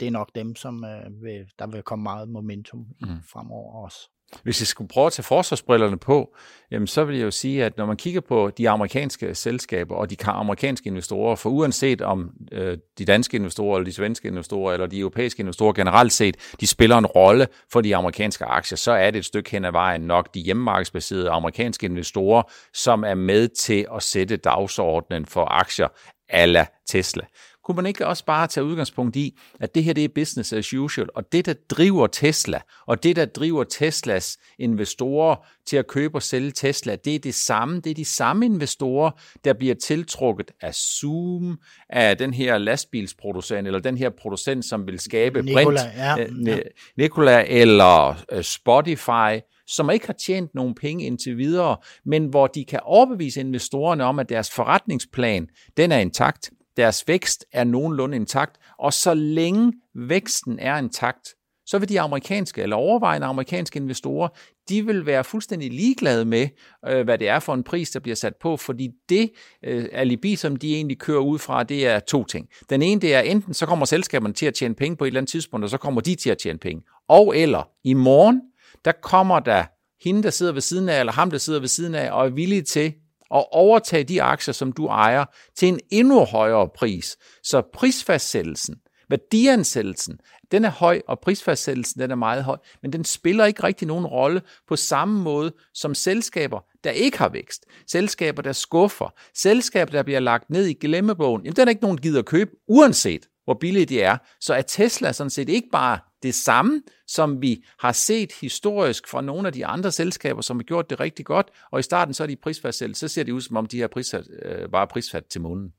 det 0.00 0.06
er 0.06 0.10
nok 0.10 0.30
dem, 0.34 0.56
som 0.56 0.84
øh, 0.84 1.22
vil, 1.22 1.50
der 1.58 1.66
vil 1.66 1.82
komme 1.82 2.02
meget 2.02 2.28
momentum 2.28 2.86
mm. 3.00 3.22
fremover 3.22 3.84
også. 3.84 4.10
Hvis 4.42 4.60
jeg 4.60 4.66
skulle 4.66 4.88
prøve 4.88 5.06
at 5.06 5.12
tage 5.12 5.24
forsvarsbrillerne 5.24 5.98
på, 5.98 6.36
jamen 6.70 6.86
så 6.86 7.04
vil 7.04 7.16
jeg 7.16 7.24
jo 7.24 7.30
sige, 7.30 7.64
at 7.64 7.76
når 7.76 7.86
man 7.86 7.96
kigger 7.96 8.20
på 8.20 8.50
de 8.58 8.70
amerikanske 8.70 9.34
selskaber 9.34 9.94
og 9.94 10.10
de 10.10 10.16
amerikanske 10.24 10.86
investorer, 10.86 11.36
for 11.36 11.50
uanset 11.50 12.02
om 12.02 12.30
øh, 12.52 12.78
de 12.98 13.04
danske 13.04 13.36
investorer, 13.36 13.76
eller 13.76 13.84
de 13.84 13.92
svenske 13.92 14.28
investorer, 14.28 14.72
eller 14.72 14.86
de 14.86 14.98
europæiske 14.98 15.40
investorer 15.40 15.72
generelt 15.72 16.12
set, 16.12 16.36
de 16.60 16.66
spiller 16.66 16.98
en 16.98 17.06
rolle 17.06 17.46
for 17.72 17.80
de 17.80 17.96
amerikanske 17.96 18.44
aktier, 18.44 18.76
så 18.76 18.92
er 18.92 19.10
det 19.10 19.18
et 19.18 19.24
stykke 19.24 19.50
hen 19.50 19.64
ad 19.64 19.72
vejen 19.72 20.00
nok 20.00 20.34
de 20.34 20.40
hjemmemarkedsbaserede 20.40 21.30
amerikanske 21.30 21.86
investorer, 21.86 22.42
som 22.74 23.04
er 23.04 23.14
med 23.14 23.48
til 23.48 23.86
at 23.96 24.02
sætte 24.02 24.36
dagsordenen 24.36 25.26
for 25.26 25.44
aktier 25.44 25.88
ala 26.28 26.66
Tesla 26.88 27.24
kunne 27.66 27.76
man 27.76 27.86
ikke 27.86 28.06
også 28.06 28.24
bare 28.24 28.46
tage 28.46 28.64
udgangspunkt 28.64 29.16
i, 29.16 29.38
at 29.60 29.74
det 29.74 29.84
her 29.84 29.92
det 29.92 30.04
er 30.04 30.08
business 30.14 30.52
as 30.52 30.74
usual, 30.74 31.08
og 31.14 31.32
det, 31.32 31.46
der 31.46 31.54
driver 31.70 32.06
Tesla, 32.06 32.60
og 32.86 33.02
det, 33.02 33.16
der 33.16 33.24
driver 33.24 33.64
Teslas 33.64 34.38
investorer 34.58 35.36
til 35.66 35.76
at 35.76 35.86
købe 35.86 36.14
og 36.14 36.22
sælge 36.22 36.50
Tesla, 36.50 36.96
det 36.96 37.14
er 37.14 37.18
det 37.18 37.34
samme. 37.34 37.80
Det 37.80 37.90
er 37.90 37.94
de 37.94 38.04
samme 38.04 38.46
investorer, 38.46 39.10
der 39.44 39.52
bliver 39.52 39.74
tiltrukket 39.74 40.50
af 40.60 40.74
Zoom, 40.74 41.58
af 41.88 42.16
den 42.16 42.34
her 42.34 42.58
lastbilsproducent, 42.58 43.66
eller 43.66 43.80
den 43.80 43.98
her 43.98 44.10
producent, 44.10 44.64
som 44.64 44.86
vil 44.86 45.00
skabe 45.00 45.42
Nikola, 45.42 45.64
Brint, 45.64 45.80
ja, 45.96 46.18
øh, 46.18 46.48
ja. 46.48 46.58
Nikola 46.96 47.44
eller 47.48 48.24
øh, 48.32 48.42
Spotify, 48.42 49.44
som 49.66 49.90
ikke 49.90 50.06
har 50.06 50.16
tjent 50.26 50.54
nogen 50.54 50.74
penge 50.74 51.04
indtil 51.04 51.38
videre, 51.38 51.76
men 52.04 52.26
hvor 52.26 52.46
de 52.46 52.64
kan 52.64 52.80
overbevise 52.82 53.40
investorerne 53.40 54.04
om, 54.04 54.18
at 54.18 54.28
deres 54.28 54.50
forretningsplan, 54.50 55.48
den 55.76 55.92
er 55.92 55.98
intakt 55.98 56.50
deres 56.76 57.08
vækst 57.08 57.44
er 57.52 57.64
nogenlunde 57.64 58.16
intakt, 58.16 58.56
og 58.78 58.92
så 58.92 59.14
længe 59.14 59.72
væksten 59.94 60.58
er 60.58 60.78
intakt, 60.78 61.28
så 61.66 61.78
vil 61.78 61.88
de 61.88 62.00
amerikanske 62.00 62.62
eller 62.62 62.76
overvejende 62.76 63.26
amerikanske 63.26 63.76
investorer, 63.76 64.28
de 64.68 64.86
vil 64.86 65.06
være 65.06 65.24
fuldstændig 65.24 65.70
ligeglade 65.70 66.24
med, 66.24 66.48
øh, 66.88 67.04
hvad 67.04 67.18
det 67.18 67.28
er 67.28 67.38
for 67.38 67.54
en 67.54 67.62
pris, 67.62 67.90
der 67.90 68.00
bliver 68.00 68.14
sat 68.14 68.36
på, 68.36 68.56
fordi 68.56 68.90
det 69.08 69.30
øh, 69.64 69.88
alibi, 69.92 70.36
som 70.36 70.56
de 70.56 70.74
egentlig 70.74 70.98
kører 70.98 71.20
ud 71.20 71.38
fra, 71.38 71.62
det 71.62 71.86
er 71.86 71.98
to 71.98 72.24
ting. 72.24 72.48
Den 72.70 72.82
ene, 72.82 73.00
det 73.00 73.14
er 73.14 73.20
enten, 73.20 73.54
så 73.54 73.66
kommer 73.66 73.86
selskaberne 73.86 74.34
til 74.34 74.46
at 74.46 74.54
tjene 74.54 74.74
penge 74.74 74.96
på 74.96 75.04
et 75.04 75.08
eller 75.08 75.20
andet 75.20 75.30
tidspunkt, 75.30 75.64
og 75.64 75.70
så 75.70 75.78
kommer 75.78 76.00
de 76.00 76.14
til 76.14 76.30
at 76.30 76.38
tjene 76.38 76.58
penge. 76.58 76.82
Og 77.08 77.36
eller 77.36 77.68
i 77.84 77.94
morgen, 77.94 78.40
der 78.84 78.92
kommer 78.92 79.40
der 79.40 79.64
hende, 80.04 80.22
der 80.22 80.30
sidder 80.30 80.52
ved 80.52 80.60
siden 80.60 80.88
af, 80.88 81.00
eller 81.00 81.12
ham, 81.12 81.30
der 81.30 81.38
sidder 81.38 81.60
ved 81.60 81.68
siden 81.68 81.94
af, 81.94 82.12
og 82.12 82.26
er 82.26 82.30
villig 82.30 82.66
til 82.66 82.94
og 83.30 83.52
overtage 83.52 84.04
de 84.04 84.22
aktier, 84.22 84.54
som 84.54 84.72
du 84.72 84.86
ejer, 84.86 85.24
til 85.56 85.68
en 85.68 85.80
endnu 85.90 86.24
højere 86.24 86.68
pris. 86.68 87.16
Så 87.42 87.62
prisfastsættelsen, 87.72 88.76
værdiansættelsen, 89.08 90.18
den 90.50 90.64
er 90.64 90.70
høj, 90.70 91.00
og 91.08 91.20
prisfastsættelsen 91.20 92.00
den 92.00 92.10
er 92.10 92.14
meget 92.14 92.44
høj, 92.44 92.56
men 92.82 92.92
den 92.92 93.04
spiller 93.04 93.44
ikke 93.44 93.62
rigtig 93.62 93.88
nogen 93.88 94.06
rolle 94.06 94.42
på 94.68 94.76
samme 94.76 95.22
måde 95.22 95.52
som 95.74 95.94
selskaber, 95.94 96.60
der 96.84 96.90
ikke 96.90 97.18
har 97.18 97.28
vækst. 97.28 97.64
Selskaber, 97.90 98.42
der 98.42 98.52
skuffer. 98.52 99.14
Selskaber, 99.34 99.92
der 99.92 100.02
bliver 100.02 100.20
lagt 100.20 100.50
ned 100.50 100.66
i 100.66 100.72
glemmebogen. 100.72 101.42
Jamen, 101.44 101.56
den 101.56 101.68
er 101.68 101.70
ikke 101.70 101.82
nogen, 101.82 101.96
der 101.96 102.02
gider 102.02 102.18
at 102.18 102.26
købe, 102.26 102.50
uanset 102.68 103.28
hvor 103.44 103.54
billige 103.54 103.86
det 103.86 104.04
er. 104.04 104.16
Så 104.40 104.54
er 104.54 104.62
Tesla 104.62 105.12
sådan 105.12 105.30
set 105.30 105.48
ikke 105.48 105.68
bare 105.72 105.98
det 106.26 106.34
samme, 106.34 106.82
som 107.06 107.42
vi 107.42 107.64
har 107.78 107.92
set 107.92 108.32
historisk 108.40 109.08
fra 109.08 109.20
nogle 109.20 109.46
af 109.46 109.52
de 109.52 109.66
andre 109.66 109.92
selskaber, 109.92 110.40
som 110.42 110.56
har 110.56 110.64
gjort 110.64 110.90
det 110.90 111.00
rigtig 111.00 111.26
godt, 111.26 111.50
og 111.70 111.80
i 111.80 111.82
starten 111.82 112.14
så 112.14 112.22
er 112.22 112.26
de 112.26 112.36
prisfastsat, 112.36 112.96
så 112.96 113.08
ser 113.08 113.22
det 113.22 113.32
ud 113.32 113.40
som 113.40 113.56
om 113.56 113.66
de 113.66 113.76
her 113.76 113.86
prisfastsat, 113.86 114.34
øh, 114.42 114.70
bare 114.70 114.86
prisfat 114.86 115.26
til 115.26 115.40
månen. 115.40 115.72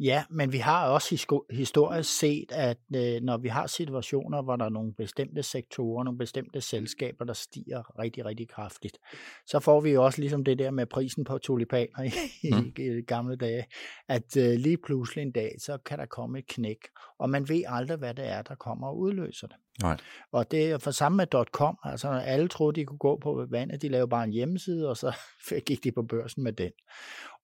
Ja, 0.00 0.24
men 0.30 0.52
vi 0.52 0.58
har 0.58 0.88
også 0.88 1.42
historisk 1.50 2.18
set, 2.18 2.52
at 2.52 2.78
øh, 2.96 3.22
når 3.22 3.36
vi 3.36 3.48
har 3.48 3.66
situationer, 3.66 4.42
hvor 4.42 4.56
der 4.56 4.64
er 4.64 4.68
nogle 4.68 4.94
bestemte 4.94 5.42
sektorer, 5.42 6.04
nogle 6.04 6.18
bestemte 6.18 6.60
selskaber, 6.60 7.24
der 7.24 7.32
stiger 7.32 7.98
rigtig, 7.98 8.24
rigtig 8.24 8.48
kraftigt, 8.48 8.98
så 9.46 9.60
får 9.60 9.80
vi 9.80 9.90
jo 9.90 10.04
også 10.04 10.20
ligesom 10.20 10.44
det 10.44 10.58
der 10.58 10.70
med 10.70 10.86
prisen 10.86 11.24
på 11.24 11.38
tulipaner 11.38 12.02
i, 12.42 12.52
mm. 12.52 12.72
i 12.78 13.02
gamle 13.02 13.36
dage, 13.36 13.64
at 14.08 14.36
øh, 14.36 14.54
lige 14.54 14.78
pludselig 14.86 15.22
en 15.22 15.32
dag, 15.32 15.56
så 15.58 15.78
kan 15.86 15.98
der 15.98 16.06
komme 16.06 16.38
et 16.38 16.46
knæk, 16.46 16.78
og 17.18 17.30
man 17.30 17.48
ved 17.48 17.62
aldrig, 17.66 17.98
hvad 17.98 18.14
det 18.14 18.26
er, 18.26 18.42
der 18.42 18.54
kommer 18.54 18.88
og 18.88 18.98
udløser 18.98 19.46
det. 19.46 19.56
Nej. 19.82 19.96
Og 20.32 20.50
det 20.50 20.70
er 20.70 20.78
for 20.78 20.90
samme 20.90 21.16
med 21.16 21.44
.com, 21.52 21.78
altså 21.84 22.08
alle 22.08 22.48
troede, 22.48 22.80
de 22.80 22.84
kunne 22.84 22.98
gå 22.98 23.18
på 23.22 23.46
vandet, 23.50 23.82
de 23.82 23.88
lavede 23.88 24.08
bare 24.08 24.24
en 24.24 24.32
hjemmeside, 24.32 24.88
og 24.88 24.96
så 24.96 25.16
gik 25.66 25.84
de 25.84 25.92
på 25.92 26.02
børsen 26.02 26.44
med 26.44 26.52
den. 26.52 26.70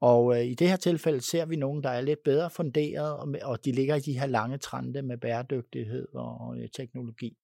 Og 0.01 0.37
øh, 0.37 0.45
i 0.45 0.55
det 0.55 0.69
her 0.69 0.77
tilfælde 0.77 1.21
ser 1.21 1.47
vi 1.47 1.57
nogen, 1.57 1.83
der 1.83 1.91
er 1.91 2.01
lidt 2.01 2.19
bedre 2.25 2.51
funderet, 2.51 3.17
og, 3.17 3.35
og 3.43 3.65
de 3.65 3.73
ligger 3.73 3.95
i 3.95 4.01
de 4.01 4.19
her 4.19 4.27
lange 4.27 4.59
trende 4.59 5.03
med 5.03 5.19
bæredygtighed 5.19 6.07
og 6.15 6.57
øh, 6.59 6.69
teknologi. 6.77 7.37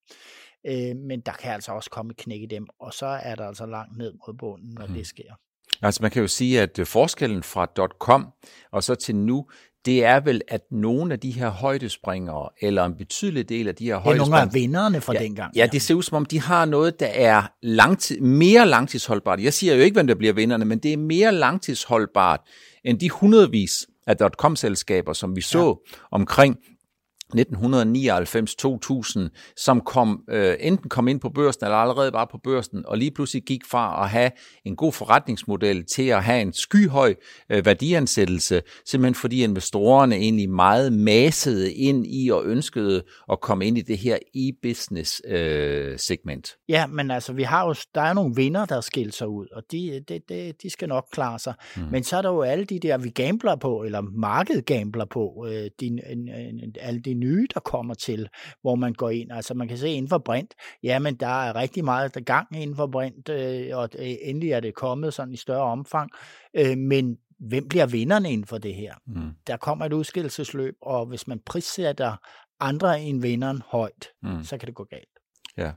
Øh, 0.66 0.96
men 0.96 1.20
der 1.20 1.32
kan 1.32 1.52
altså 1.52 1.72
også 1.72 1.90
komme 1.90 2.14
knæk 2.14 2.40
i 2.42 2.46
dem, 2.46 2.66
og 2.80 2.94
så 2.94 3.06
er 3.06 3.34
der 3.34 3.46
altså 3.46 3.66
langt 3.66 3.98
ned 3.98 4.12
mod 4.12 4.34
bunden, 4.38 4.74
når 4.78 4.86
hmm. 4.86 4.94
det 4.94 5.06
sker. 5.06 5.34
Altså 5.82 6.02
man 6.02 6.10
kan 6.10 6.22
jo 6.22 6.28
sige, 6.28 6.60
at 6.60 6.80
forskellen 6.84 7.42
fra 7.42 7.66
.com 7.98 8.32
og 8.70 8.82
så 8.82 8.94
til 8.94 9.16
nu, 9.16 9.48
det 9.84 10.04
er 10.04 10.20
vel, 10.20 10.42
at 10.48 10.60
nogle 10.70 11.12
af 11.12 11.20
de 11.20 11.30
her 11.30 11.48
højdespringere, 11.48 12.48
eller 12.60 12.84
en 12.84 12.94
betydelig 12.94 13.48
del 13.48 13.68
af 13.68 13.74
de 13.74 13.84
her 13.84 13.96
højdespringere... 13.96 14.24
Det 14.24 14.30
er 14.32 14.36
nogle 14.36 14.50
af 14.50 14.54
vinderne 14.54 15.00
fra 15.00 15.12
ja, 15.12 15.18
dengang. 15.18 15.56
Ja, 15.56 15.66
det 15.72 15.82
ser 15.82 15.94
ud 15.94 16.02
som 16.02 16.16
om, 16.16 16.24
de 16.24 16.40
har 16.40 16.64
noget, 16.64 17.00
der 17.00 17.06
er 17.06 17.42
langtid, 17.62 18.20
mere 18.20 18.66
langtidsholdbart. 18.66 19.40
Jeg 19.40 19.52
siger 19.52 19.74
jo 19.74 19.82
ikke, 19.82 19.94
hvem 19.94 20.06
der 20.06 20.14
bliver 20.14 20.32
vinderne, 20.32 20.64
men 20.64 20.78
det 20.78 20.92
er 20.92 20.96
mere 20.96 21.32
langtidsholdbart 21.32 22.40
end 22.84 23.00
de 23.00 23.10
hundredvis 23.10 23.86
af 24.06 24.16
dot-com-selskaber, 24.16 25.12
som 25.12 25.36
vi 25.36 25.40
så 25.40 25.66
ja. 25.66 25.96
omkring 26.10 26.56
1999-2000, 27.34 29.20
som 29.56 29.80
kom, 29.80 30.22
øh, 30.30 30.56
enten 30.60 30.88
kom 30.88 31.08
ind 31.08 31.20
på 31.20 31.28
børsen 31.28 31.64
eller 31.64 31.76
allerede 31.76 32.12
var 32.12 32.28
på 32.32 32.38
børsen, 32.44 32.86
og 32.86 32.98
lige 32.98 33.10
pludselig 33.10 33.42
gik 33.42 33.60
fra 33.70 34.04
at 34.04 34.10
have 34.10 34.30
en 34.64 34.76
god 34.76 34.92
forretningsmodel 34.92 35.86
til 35.86 36.08
at 36.08 36.24
have 36.24 36.42
en 36.42 36.52
skyhøj 36.52 37.14
øh, 37.50 37.66
værdiansættelse, 37.66 38.62
simpelthen 38.86 39.14
fordi 39.14 39.44
investorerne 39.44 40.16
egentlig 40.16 40.50
meget 40.50 40.92
massede 40.92 41.72
ind 41.72 42.06
i 42.06 42.28
og 42.28 42.44
ønskede 42.44 43.02
at 43.32 43.40
komme 43.40 43.66
ind 43.66 43.78
i 43.78 43.82
det 43.82 43.98
her 43.98 44.18
e-business 44.36 45.32
øh, 45.32 45.98
segment. 45.98 46.56
Ja, 46.68 46.86
men 46.86 47.10
altså, 47.10 47.32
vi 47.32 47.42
har 47.42 47.66
jo, 47.66 47.74
der 47.94 48.00
er 48.00 48.12
nogle 48.12 48.34
vinder, 48.36 48.66
der 48.66 48.80
skiller 48.80 49.12
sig 49.12 49.28
ud, 49.28 49.46
og 49.52 49.62
de, 49.72 50.04
de, 50.08 50.20
de, 50.28 50.52
de 50.62 50.70
skal 50.70 50.88
nok 50.88 51.06
klare 51.12 51.38
sig. 51.38 51.54
Mm. 51.76 51.82
Men 51.90 52.04
så 52.04 52.16
er 52.16 52.22
der 52.22 52.28
jo 52.28 52.42
alle 52.42 52.64
de 52.64 52.78
der, 52.78 52.98
vi 52.98 53.10
gambler 53.10 53.56
på, 53.56 53.82
eller 53.82 54.00
markedet 54.00 54.66
gambler 54.66 55.04
på, 55.04 55.46
øh, 55.48 55.70
de, 55.80 56.00
alle 56.80 57.00
de 57.00 57.14
nye, 57.20 57.46
der 57.54 57.60
kommer 57.60 57.94
til, 57.94 58.28
hvor 58.62 58.74
man 58.74 58.92
går 58.92 59.10
ind. 59.10 59.32
Altså 59.32 59.54
man 59.54 59.68
kan 59.68 59.78
se 59.78 59.88
inden 59.88 60.08
for 60.08 60.18
Brint, 60.18 60.54
jamen 60.82 61.14
der 61.14 61.42
er 61.42 61.56
rigtig 61.56 61.84
meget 61.84 62.14
der 62.14 62.20
gang 62.20 62.56
inden 62.56 62.76
for 62.76 62.86
Brint, 62.86 63.28
øh, 63.28 63.68
og 63.72 63.88
øh, 63.98 64.14
endelig 64.22 64.50
er 64.50 64.60
det 64.60 64.74
kommet 64.74 65.14
sådan 65.14 65.34
i 65.34 65.36
større 65.36 65.62
omfang. 65.62 66.10
Øh, 66.54 66.78
men 66.78 67.18
hvem 67.38 67.68
bliver 67.68 67.86
vinderne 67.86 68.32
inden 68.32 68.46
for 68.46 68.58
det 68.58 68.74
her? 68.74 68.94
Mm. 69.06 69.30
Der 69.46 69.56
kommer 69.56 69.84
et 69.84 69.92
udskillelsesløb, 69.92 70.74
og 70.82 71.06
hvis 71.06 71.26
man 71.26 71.40
prissætter 71.46 72.16
andre 72.60 73.00
end 73.00 73.22
vinderen 73.22 73.62
højt, 73.66 74.08
mm. 74.22 74.44
så 74.44 74.58
kan 74.58 74.66
det 74.66 74.74
gå 74.74 74.84
galt. 74.84 75.08
Ja 75.56 75.72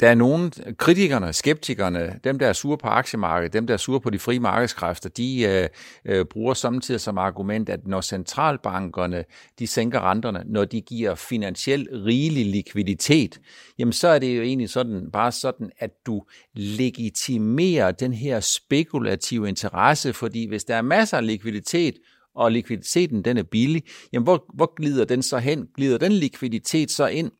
der 0.00 0.08
er 0.08 0.14
nogen, 0.14 0.52
kritikerne, 0.76 1.32
skeptikerne, 1.32 2.20
dem 2.24 2.38
der 2.38 2.46
er 2.46 2.52
sure 2.52 2.78
på 2.78 2.86
aktiemarkedet, 2.86 3.52
dem 3.52 3.66
der 3.66 3.74
er 3.74 3.78
sure 3.78 4.00
på 4.00 4.10
de 4.10 4.18
frie 4.18 4.40
markedskræfter, 4.40 5.08
de 5.08 5.42
øh, 5.42 5.68
øh, 6.04 6.24
bruger 6.24 6.54
samtidig 6.54 7.00
som 7.00 7.18
argument, 7.18 7.68
at 7.68 7.86
når 7.86 8.00
centralbankerne 8.00 9.24
de 9.58 9.66
sænker 9.66 10.10
renterne, 10.10 10.42
når 10.46 10.64
de 10.64 10.80
giver 10.80 11.14
finansiel 11.14 11.88
rigelig 11.92 12.46
likviditet, 12.46 13.40
jamen 13.78 13.92
så 13.92 14.08
er 14.08 14.18
det 14.18 14.36
jo 14.36 14.42
egentlig 14.42 14.70
sådan, 14.70 15.10
bare 15.12 15.32
sådan, 15.32 15.70
at 15.78 15.90
du 16.06 16.22
legitimerer 16.54 17.90
den 17.90 18.12
her 18.12 18.40
spekulative 18.40 19.48
interesse, 19.48 20.12
fordi 20.12 20.48
hvis 20.48 20.64
der 20.64 20.76
er 20.76 20.82
masser 20.82 21.16
af 21.16 21.26
likviditet, 21.26 21.94
og 22.34 22.52
likviditeten 22.52 23.24
den 23.24 23.36
er 23.36 23.42
billig, 23.42 23.82
jamen 24.12 24.24
hvor, 24.24 24.44
hvor 24.54 24.74
glider 24.74 25.04
den 25.04 25.22
så 25.22 25.38
hen? 25.38 25.66
Glider 25.76 25.98
den 25.98 26.12
likviditet 26.12 26.90
så 26.90 27.06
ind 27.06 27.30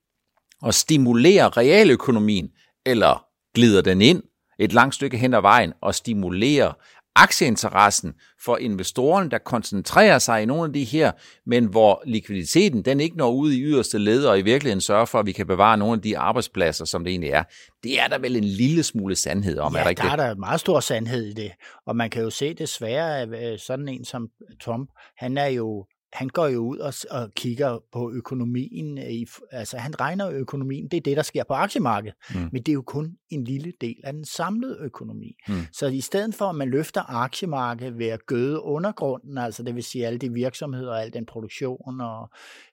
og 0.62 0.74
stimulerer 0.74 1.56
realøkonomien, 1.56 2.48
eller 2.86 3.24
glider 3.54 3.82
den 3.82 4.00
ind 4.02 4.22
et 4.60 4.72
langt 4.72 4.94
stykke 4.94 5.16
hen 5.16 5.34
ad 5.34 5.40
vejen 5.40 5.72
og 5.82 5.94
stimulerer 5.94 6.72
aktieinteressen 7.16 8.14
for 8.44 8.56
investorerne, 8.56 9.30
der 9.30 9.38
koncentrerer 9.38 10.18
sig 10.18 10.42
i 10.42 10.46
nogle 10.46 10.64
af 10.64 10.72
de 10.72 10.84
her, 10.84 11.12
men 11.46 11.64
hvor 11.64 12.02
likviditeten 12.06 12.82
den 12.82 13.00
ikke 13.00 13.16
når 13.16 13.30
ud 13.30 13.52
i 13.52 13.62
yderste 13.62 13.98
led 13.98 14.24
og 14.24 14.38
i 14.38 14.42
virkeligheden 14.42 14.80
sørger 14.80 15.04
for, 15.04 15.18
at 15.18 15.26
vi 15.26 15.32
kan 15.32 15.46
bevare 15.46 15.78
nogle 15.78 15.94
af 15.94 16.02
de 16.02 16.18
arbejdspladser, 16.18 16.84
som 16.84 17.04
det 17.04 17.10
egentlig 17.10 17.30
er. 17.30 17.42
Det 17.82 18.00
er 18.00 18.08
der 18.08 18.18
vel 18.18 18.36
en 18.36 18.44
lille 18.44 18.82
smule 18.82 19.16
sandhed 19.16 19.58
om, 19.58 19.72
ja, 19.72 19.78
er 19.78 19.82
der 19.82 19.90
ikke 19.90 20.02
der 20.02 20.16
det? 20.16 20.24
er 20.24 20.28
der 20.28 20.34
meget 20.34 20.60
stor 20.60 20.80
sandhed 20.80 21.26
i 21.26 21.32
det. 21.32 21.50
Og 21.86 21.96
man 21.96 22.10
kan 22.10 22.22
jo 22.22 22.30
se 22.30 22.54
desværre, 22.54 23.20
at 23.20 23.52
øh, 23.52 23.58
sådan 23.58 23.88
en 23.88 24.04
som 24.04 24.28
Trump, 24.64 24.90
han 25.16 25.38
er 25.38 25.46
jo 25.46 25.86
han 26.12 26.28
går 26.28 26.46
jo 26.46 26.58
ud 26.58 26.78
og, 26.78 26.94
og 27.10 27.30
kigger 27.34 27.78
på 27.92 28.12
økonomien. 28.12 28.98
I, 28.98 29.26
altså 29.50 29.76
han 29.76 30.00
regner 30.00 30.30
økonomien, 30.30 30.88
det 30.88 30.96
er 30.96 31.00
det, 31.00 31.16
der 31.16 31.22
sker 31.22 31.44
på 31.44 31.54
aktiemarkedet. 31.54 32.16
Mm. 32.34 32.48
Men 32.52 32.62
det 32.62 32.68
er 32.68 32.74
jo 32.74 32.82
kun 32.82 33.16
en 33.28 33.44
lille 33.44 33.72
del 33.80 33.96
af 34.04 34.12
den 34.12 34.24
samlede 34.24 34.76
økonomi. 34.80 35.36
Mm. 35.48 35.54
Så 35.72 35.86
i 35.86 36.00
stedet 36.00 36.34
for, 36.34 36.44
at 36.44 36.54
man 36.54 36.70
løfter 36.70 37.10
aktiemarkedet 37.10 37.98
ved 37.98 38.06
at 38.06 38.26
gøde 38.26 38.62
undergrunden, 38.62 39.38
altså 39.38 39.62
det 39.62 39.74
vil 39.74 39.84
sige 39.84 40.06
alle 40.06 40.18
de 40.18 40.32
virksomheder 40.32 40.90
og 40.90 41.02
al 41.02 41.12
den 41.12 41.26
produktion 41.26 42.00
og 42.00 42.30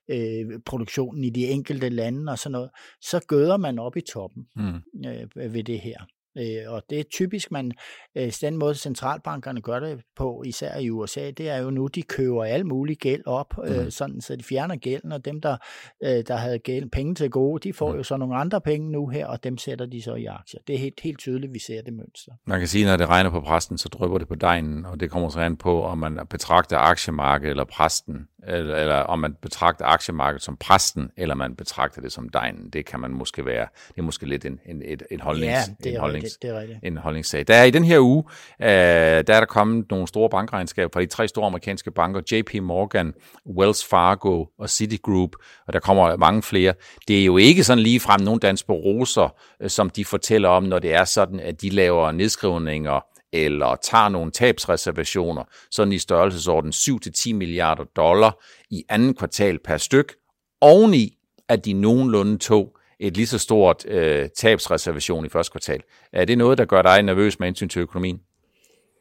øh, 0.08 0.46
produktionen 0.66 1.24
i 1.24 1.30
de 1.30 1.46
enkelte 1.46 1.88
lande 1.88 2.32
og 2.32 2.38
sådan 2.38 2.52
noget, 2.52 2.70
så 3.00 3.20
gøder 3.26 3.56
man 3.56 3.78
op 3.78 3.96
i 3.96 4.00
toppen 4.00 4.46
mm. 4.56 5.06
øh, 5.06 5.54
ved 5.54 5.64
det 5.64 5.80
her. 5.80 5.98
Øh, 6.38 6.72
og 6.72 6.82
det 6.90 7.00
er 7.00 7.04
typisk, 7.12 7.50
man 7.50 7.72
øh, 8.16 8.32
den 8.40 8.56
måde 8.56 8.74
centralbankerne 8.74 9.60
gør 9.60 9.80
det 9.80 10.00
på, 10.16 10.42
især 10.46 10.78
i 10.78 10.90
USA, 10.90 11.30
det 11.30 11.48
er 11.48 11.56
jo 11.56 11.70
nu, 11.70 11.86
de 11.86 12.02
køber 12.02 12.44
al 12.44 12.66
mulig 12.66 12.96
gæld 12.96 13.22
op, 13.26 13.54
øh, 13.64 13.84
mm. 13.84 13.90
sådan, 13.90 14.20
så 14.20 14.36
de 14.36 14.44
fjerner 14.44 14.76
gælden, 14.76 15.12
og 15.12 15.24
dem, 15.24 15.40
der, 15.40 15.56
øh, 16.04 16.24
der 16.26 16.36
havde 16.36 16.58
gæld, 16.58 16.90
penge 16.90 17.14
til 17.14 17.30
gode, 17.30 17.68
de 17.68 17.72
får 17.72 17.92
mm. 17.92 17.96
jo 17.96 18.02
så 18.02 18.16
nogle 18.16 18.36
andre 18.36 18.60
penge 18.60 18.92
nu 18.92 19.08
her, 19.08 19.26
og 19.26 19.44
dem 19.44 19.58
sætter 19.58 19.86
de 19.86 20.02
så 20.02 20.14
i 20.14 20.24
aktier. 20.24 20.60
Det 20.66 20.74
er 20.74 20.78
helt, 20.78 21.00
helt 21.00 21.18
tydeligt, 21.18 21.54
vi 21.54 21.58
ser 21.58 21.82
det 21.82 21.92
mønster. 21.92 22.32
Man 22.46 22.58
kan 22.58 22.68
sige, 22.68 22.84
når 22.84 22.96
det 22.96 23.08
regner 23.08 23.30
på 23.30 23.40
præsten, 23.40 23.78
så 23.78 23.88
drypper 23.88 24.18
det 24.18 24.28
på 24.28 24.34
dejen, 24.34 24.86
og 24.86 25.00
det 25.00 25.10
kommer 25.10 25.28
så 25.28 25.40
an 25.40 25.56
på, 25.56 25.82
om 25.82 25.98
man 25.98 26.18
betragter 26.30 26.78
aktiemarkedet 26.78 27.50
eller 27.50 27.64
præsten, 27.64 28.28
eller, 28.46 28.76
eller 28.76 28.94
om 28.94 29.18
man 29.18 29.34
betragter 29.42 29.84
aktiemarkedet 29.86 30.42
som 30.42 30.56
præsten, 30.56 31.10
eller 31.16 31.34
man 31.34 31.56
betragter 31.56 32.00
det 32.00 32.12
som 32.12 32.28
dejen. 32.28 32.70
Det 32.70 32.86
kan 32.86 33.00
man 33.00 33.10
måske 33.10 33.46
være, 33.46 33.66
det 33.88 33.98
er 33.98 34.02
måske 34.02 34.26
lidt 34.26 34.44
en, 34.44 34.60
en, 34.66 34.82
en, 34.82 35.00
en 35.10 35.20
holdnings, 35.20 35.68
ja, 35.68 35.74
det 35.84 35.86
er 35.86 35.94
en 35.94 36.00
holdnings, 36.00 36.17
rigtigt, 36.24 36.42
det 36.42 36.50
er 36.50 36.60
rigtigt. 36.60 36.78
en 36.82 36.96
holdningssag. 36.96 37.44
Der 37.48 37.54
er 37.54 37.64
i 37.64 37.70
den 37.70 37.84
her 37.84 38.00
uge, 38.00 38.24
øh, 38.62 38.68
der 38.68 39.16
er 39.16 39.22
der 39.22 39.44
kommet 39.44 39.90
nogle 39.90 40.08
store 40.08 40.30
bankregnskaber 40.30 40.90
fra 40.92 41.00
de 41.00 41.06
tre 41.06 41.28
store 41.28 41.46
amerikanske 41.46 41.90
banker, 41.90 42.20
JP 42.32 42.62
Morgan, 42.62 43.14
Wells 43.58 43.84
Fargo 43.84 44.46
og 44.58 44.70
Citigroup, 44.70 45.30
og 45.66 45.72
der 45.72 45.80
kommer 45.80 46.16
mange 46.16 46.42
flere. 46.42 46.74
Det 47.08 47.20
er 47.20 47.24
jo 47.24 47.36
ikke 47.36 47.64
sådan 47.64 47.82
lige 47.82 48.00
frem 48.00 48.20
nogle 48.20 48.40
danske 48.40 48.72
roser, 48.72 49.34
øh, 49.62 49.70
som 49.70 49.90
de 49.90 50.04
fortæller 50.04 50.48
om, 50.48 50.62
når 50.62 50.78
det 50.78 50.94
er 50.94 51.04
sådan, 51.04 51.40
at 51.40 51.62
de 51.62 51.70
laver 51.70 52.12
nedskrivninger 52.12 53.00
eller 53.32 53.76
tager 53.82 54.08
nogle 54.08 54.30
tabsreservationer, 54.30 55.44
sådan 55.70 55.92
i 55.92 55.98
størrelsesorden 55.98 56.72
7-10 56.72 57.32
milliarder 57.32 57.84
dollar 57.84 58.44
i 58.70 58.84
anden 58.88 59.14
kvartal 59.14 59.58
per 59.64 59.76
styk, 59.76 60.14
oveni 60.60 61.14
at 61.48 61.64
de 61.64 61.72
nogenlunde 61.72 62.38
tog 62.38 62.77
et 63.00 63.16
lige 63.16 63.26
så 63.26 63.38
stort 63.38 63.86
øh, 63.86 64.28
tabsreservation 64.36 65.26
i 65.26 65.28
første 65.28 65.50
kvartal. 65.50 65.82
Er 66.12 66.24
det 66.24 66.38
noget, 66.38 66.58
der 66.58 66.64
gør 66.64 66.82
dig 66.82 67.02
nervøs 67.02 67.38
med 67.38 67.48
hensyn 67.48 67.68
til 67.68 67.80
økonomien? 67.80 68.20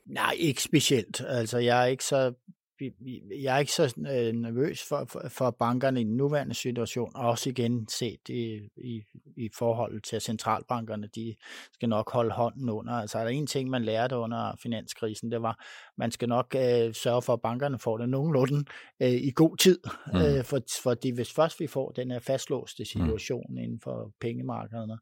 Nej, 0.06 0.36
ikke 0.38 0.64
specielt. 0.64 1.22
Altså, 1.28 1.58
jeg 1.58 1.82
er 1.82 1.86
ikke 1.86 2.04
så 2.04 2.34
jeg 3.42 3.56
er 3.56 3.60
ikke 3.60 3.72
så 3.72 3.96
øh, 3.98 4.34
nervøs 4.34 4.84
for, 4.84 5.06
for, 5.06 5.24
for 5.30 5.52
bankerne 5.52 6.02
i 6.02 6.04
den 6.04 6.18
nuværende 6.18 6.54
situation, 6.54 7.12
og 7.16 7.30
også 7.30 7.50
igen 7.50 7.88
set 7.90 8.30
i, 8.30 8.70
i, 8.78 9.04
i 9.38 9.50
forhold 9.58 10.02
til 10.02 10.22
centralbankerne, 10.22 11.08
de 11.16 11.36
skal 11.74 11.90
nok 11.90 12.12
holde 12.12 12.32
hånden 12.32 12.70
under. 12.70 12.94
Altså 12.94 13.18
er 13.18 13.24
der 13.24 13.32
en 13.32 13.48
ting, 13.48 13.70
man 13.70 13.84
lærte 13.84 14.18
under 14.18 14.56
finanskrisen, 14.64 15.32
det 15.32 15.42
var, 15.42 15.66
man 15.98 16.12
skal 16.12 16.30
nok 16.30 16.56
øh, 16.56 16.94
sørge 16.94 17.22
for, 17.22 17.34
at 17.34 17.42
bankerne 17.42 17.80
får 17.80 17.98
det 17.98 18.10
nogenlunde 18.10 18.66
øh, 19.02 19.10
i 19.10 19.32
god 19.36 19.58
tid, 19.58 19.80
mm. 20.14 20.20
øh, 20.20 20.44
for, 20.44 20.60
fordi 20.84 21.10
hvis 21.10 21.34
først 21.34 21.60
vi 21.60 21.68
får 21.68 21.92
den 21.92 22.12
her 22.12 22.20
fastlåste 22.20 22.82
mm. 22.82 22.86
situation 22.86 23.46
mm. 23.50 23.58
inden 23.58 23.80
for 23.80 24.12
pengemarkederne, 24.22 24.98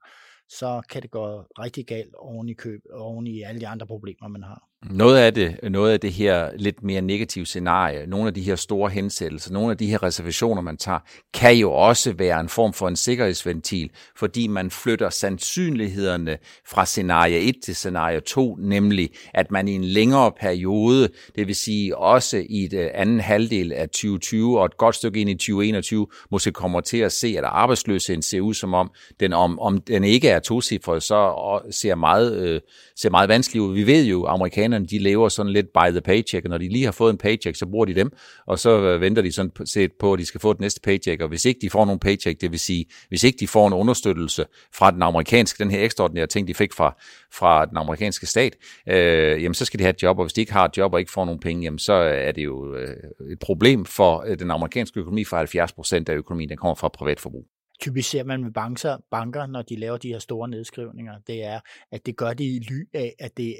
så 0.49 0.81
kan 0.89 1.01
det 1.01 1.11
gå 1.11 1.41
rigtig 1.59 1.85
galt 1.85 2.15
oven 2.15 2.49
i 2.49 2.53
køb, 2.53 2.81
oven 2.93 3.27
i 3.27 3.41
alle 3.41 3.61
de 3.61 3.67
andre 3.67 3.87
problemer, 3.87 4.27
man 4.27 4.43
har. 4.43 4.67
Noget 4.89 5.17
af 5.17 5.33
det, 5.33 5.59
noget 5.71 5.91
af 5.91 5.99
det 5.99 6.13
her 6.13 6.49
lidt 6.57 6.83
mere 6.83 7.01
negative 7.01 7.45
scenarie, 7.45 8.07
nogle 8.07 8.27
af 8.27 8.33
de 8.33 8.41
her 8.41 8.55
store 8.55 8.89
hensættelser, 8.89 9.53
nogle 9.53 9.71
af 9.71 9.77
de 9.77 9.87
her 9.87 10.03
reservationer, 10.03 10.61
man 10.61 10.77
tager, 10.77 10.99
kan 11.33 11.55
jo 11.55 11.71
også 11.71 12.13
være 12.17 12.39
en 12.39 12.49
form 12.49 12.73
for 12.73 12.87
en 12.87 12.95
sikkerhedsventil, 12.95 13.89
fordi 14.17 14.47
man 14.47 14.71
flytter 14.71 15.09
sandsynlighederne 15.09 16.37
fra 16.67 16.85
scenarie 16.85 17.39
1 17.39 17.55
til 17.63 17.75
scenarie 17.75 18.19
2, 18.19 18.55
nemlig 18.55 19.09
at 19.33 19.51
man 19.51 19.67
i 19.67 19.71
en 19.71 19.83
længere 19.83 20.31
periode, 20.31 21.09
det 21.35 21.47
vil 21.47 21.55
sige 21.55 21.97
også 21.97 22.43
i 22.49 22.63
et 22.63 22.73
øh, 22.73 22.89
anden 22.93 23.19
halvdel 23.19 23.73
af 23.73 23.89
2020 23.89 24.59
og 24.59 24.65
et 24.65 24.77
godt 24.77 24.95
stykke 24.95 25.21
ind 25.21 25.29
i 25.29 25.33
2021, 25.33 26.07
måske 26.31 26.51
kommer 26.51 26.81
til 26.81 26.97
at 26.97 27.11
se, 27.11 27.35
at 27.37 27.43
arbejdsløsheden 27.43 28.21
ser 28.21 28.41
ud 28.41 28.53
som 28.53 28.73
om, 28.73 28.91
den, 29.19 29.33
om, 29.33 29.59
om 29.59 29.77
den 29.77 30.03
ikke 30.03 30.29
er 30.29 30.39
tocifret, 30.39 31.03
så 31.03 31.33
ser 31.71 31.95
meget, 31.95 32.37
øh, 32.37 32.61
ser 32.95 33.09
meget 33.09 33.29
vanskelig 33.29 33.61
ud. 33.61 33.73
Vi 33.73 33.87
ved 33.87 34.05
jo, 34.05 34.25
amerikanerne 34.25 34.74
amerikanerne 34.75 34.85
de 34.87 34.97
lever 35.03 35.29
sådan 35.29 35.51
lidt 35.51 35.67
by 35.73 35.91
the 35.91 36.01
paycheck, 36.01 36.45
og 36.45 36.49
når 36.49 36.57
de 36.57 36.69
lige 36.69 36.85
har 36.85 36.91
fået 36.91 37.11
en 37.11 37.17
paycheck, 37.17 37.57
så 37.57 37.65
bruger 37.65 37.85
de 37.85 37.95
dem, 37.95 38.11
og 38.47 38.59
så 38.59 38.69
øh, 38.69 39.01
venter 39.01 39.21
de 39.21 39.31
sådan 39.31 39.51
set 39.65 39.91
på, 39.99 40.13
at 40.13 40.19
de 40.19 40.25
skal 40.25 40.41
få 40.41 40.51
et 40.51 40.59
næste 40.59 40.81
paycheck, 40.81 41.21
og 41.21 41.27
hvis 41.27 41.45
ikke 41.45 41.59
de 41.61 41.69
får 41.69 41.85
nogen 41.85 41.99
paycheck, 41.99 42.41
det 42.41 42.51
vil 42.51 42.59
sige, 42.59 42.85
hvis 43.09 43.23
ikke 43.23 43.37
de 43.39 43.47
får 43.47 43.67
en 43.67 43.73
understøttelse 43.73 44.45
fra 44.73 44.91
den 44.91 45.01
amerikanske, 45.01 45.63
den 45.63 45.71
her 45.71 45.83
ekstraordinære 45.83 46.27
ting, 46.27 46.47
de 46.47 46.53
fik 46.53 46.73
fra, 46.73 46.95
fra 47.33 47.65
den 47.65 47.77
amerikanske 47.77 48.25
stat, 48.25 48.55
øh, 48.89 49.43
jamen 49.43 49.53
så 49.53 49.65
skal 49.65 49.79
de 49.79 49.83
have 49.83 49.93
et 49.93 50.03
job, 50.03 50.17
og 50.17 50.25
hvis 50.25 50.33
de 50.33 50.41
ikke 50.41 50.53
har 50.53 50.65
et 50.65 50.77
job 50.77 50.93
og 50.93 50.99
ikke 50.99 51.11
får 51.11 51.25
nogen 51.25 51.39
penge, 51.39 51.63
jamen 51.63 51.79
så 51.79 51.93
øh, 51.93 52.27
er 52.27 52.31
det 52.31 52.43
jo 52.43 52.75
øh, 52.75 52.95
et 53.31 53.39
problem 53.39 53.85
for 53.85 54.23
øh, 54.27 54.39
den 54.39 54.51
amerikanske 54.51 54.99
økonomi, 54.99 55.23
for 55.23 55.37
70 55.37 55.73
procent 55.73 56.09
af 56.09 56.15
økonomien, 56.15 56.49
den 56.49 56.57
kommer 56.57 56.75
fra 56.75 56.87
privatforbrug 56.87 57.45
typisk 57.85 58.09
ser 58.09 58.23
man 58.23 58.43
med 58.43 58.51
banker, 58.51 58.97
banker, 59.11 59.45
når 59.47 59.61
de 59.61 59.75
laver 59.75 59.97
de 59.97 60.07
her 60.07 60.19
store 60.19 60.49
nedskrivninger, 60.49 61.13
det 61.27 61.43
er, 61.43 61.59
at 61.91 62.05
det 62.05 62.17
gør 62.17 62.33
det 62.33 62.43
i 62.43 62.59
ly 62.69 62.83
af, 62.93 63.15
at 63.19 63.37
det 63.37 63.55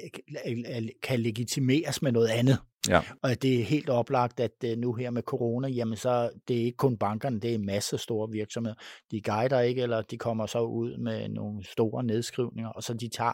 øh, 0.46 0.88
kan 1.02 1.20
legitimeres 1.20 2.02
med 2.02 2.12
noget 2.12 2.28
andet. 2.28 2.58
Ja. 2.88 3.00
Og 3.22 3.42
det 3.42 3.60
er 3.60 3.64
helt 3.64 3.90
oplagt, 3.90 4.40
at 4.40 4.52
øh, 4.64 4.78
nu 4.78 4.92
her 4.92 5.10
med 5.10 5.22
corona, 5.22 5.68
jamen 5.68 5.96
så 5.96 6.30
det 6.48 6.56
er 6.56 6.64
ikke 6.64 6.76
kun 6.76 6.96
bankerne, 6.96 7.40
det 7.40 7.50
er 7.50 7.54
en 7.54 7.66
masse 7.66 7.98
store 7.98 8.30
virksomheder. 8.30 8.76
De 9.10 9.20
guider 9.20 9.60
ikke, 9.60 9.82
eller 9.82 10.02
de 10.02 10.18
kommer 10.18 10.46
så 10.46 10.60
ud 10.60 10.96
med 10.96 11.28
nogle 11.28 11.64
store 11.64 12.04
nedskrivninger, 12.04 12.70
og 12.70 12.82
så 12.82 12.94
de 12.94 13.08
tager 13.08 13.32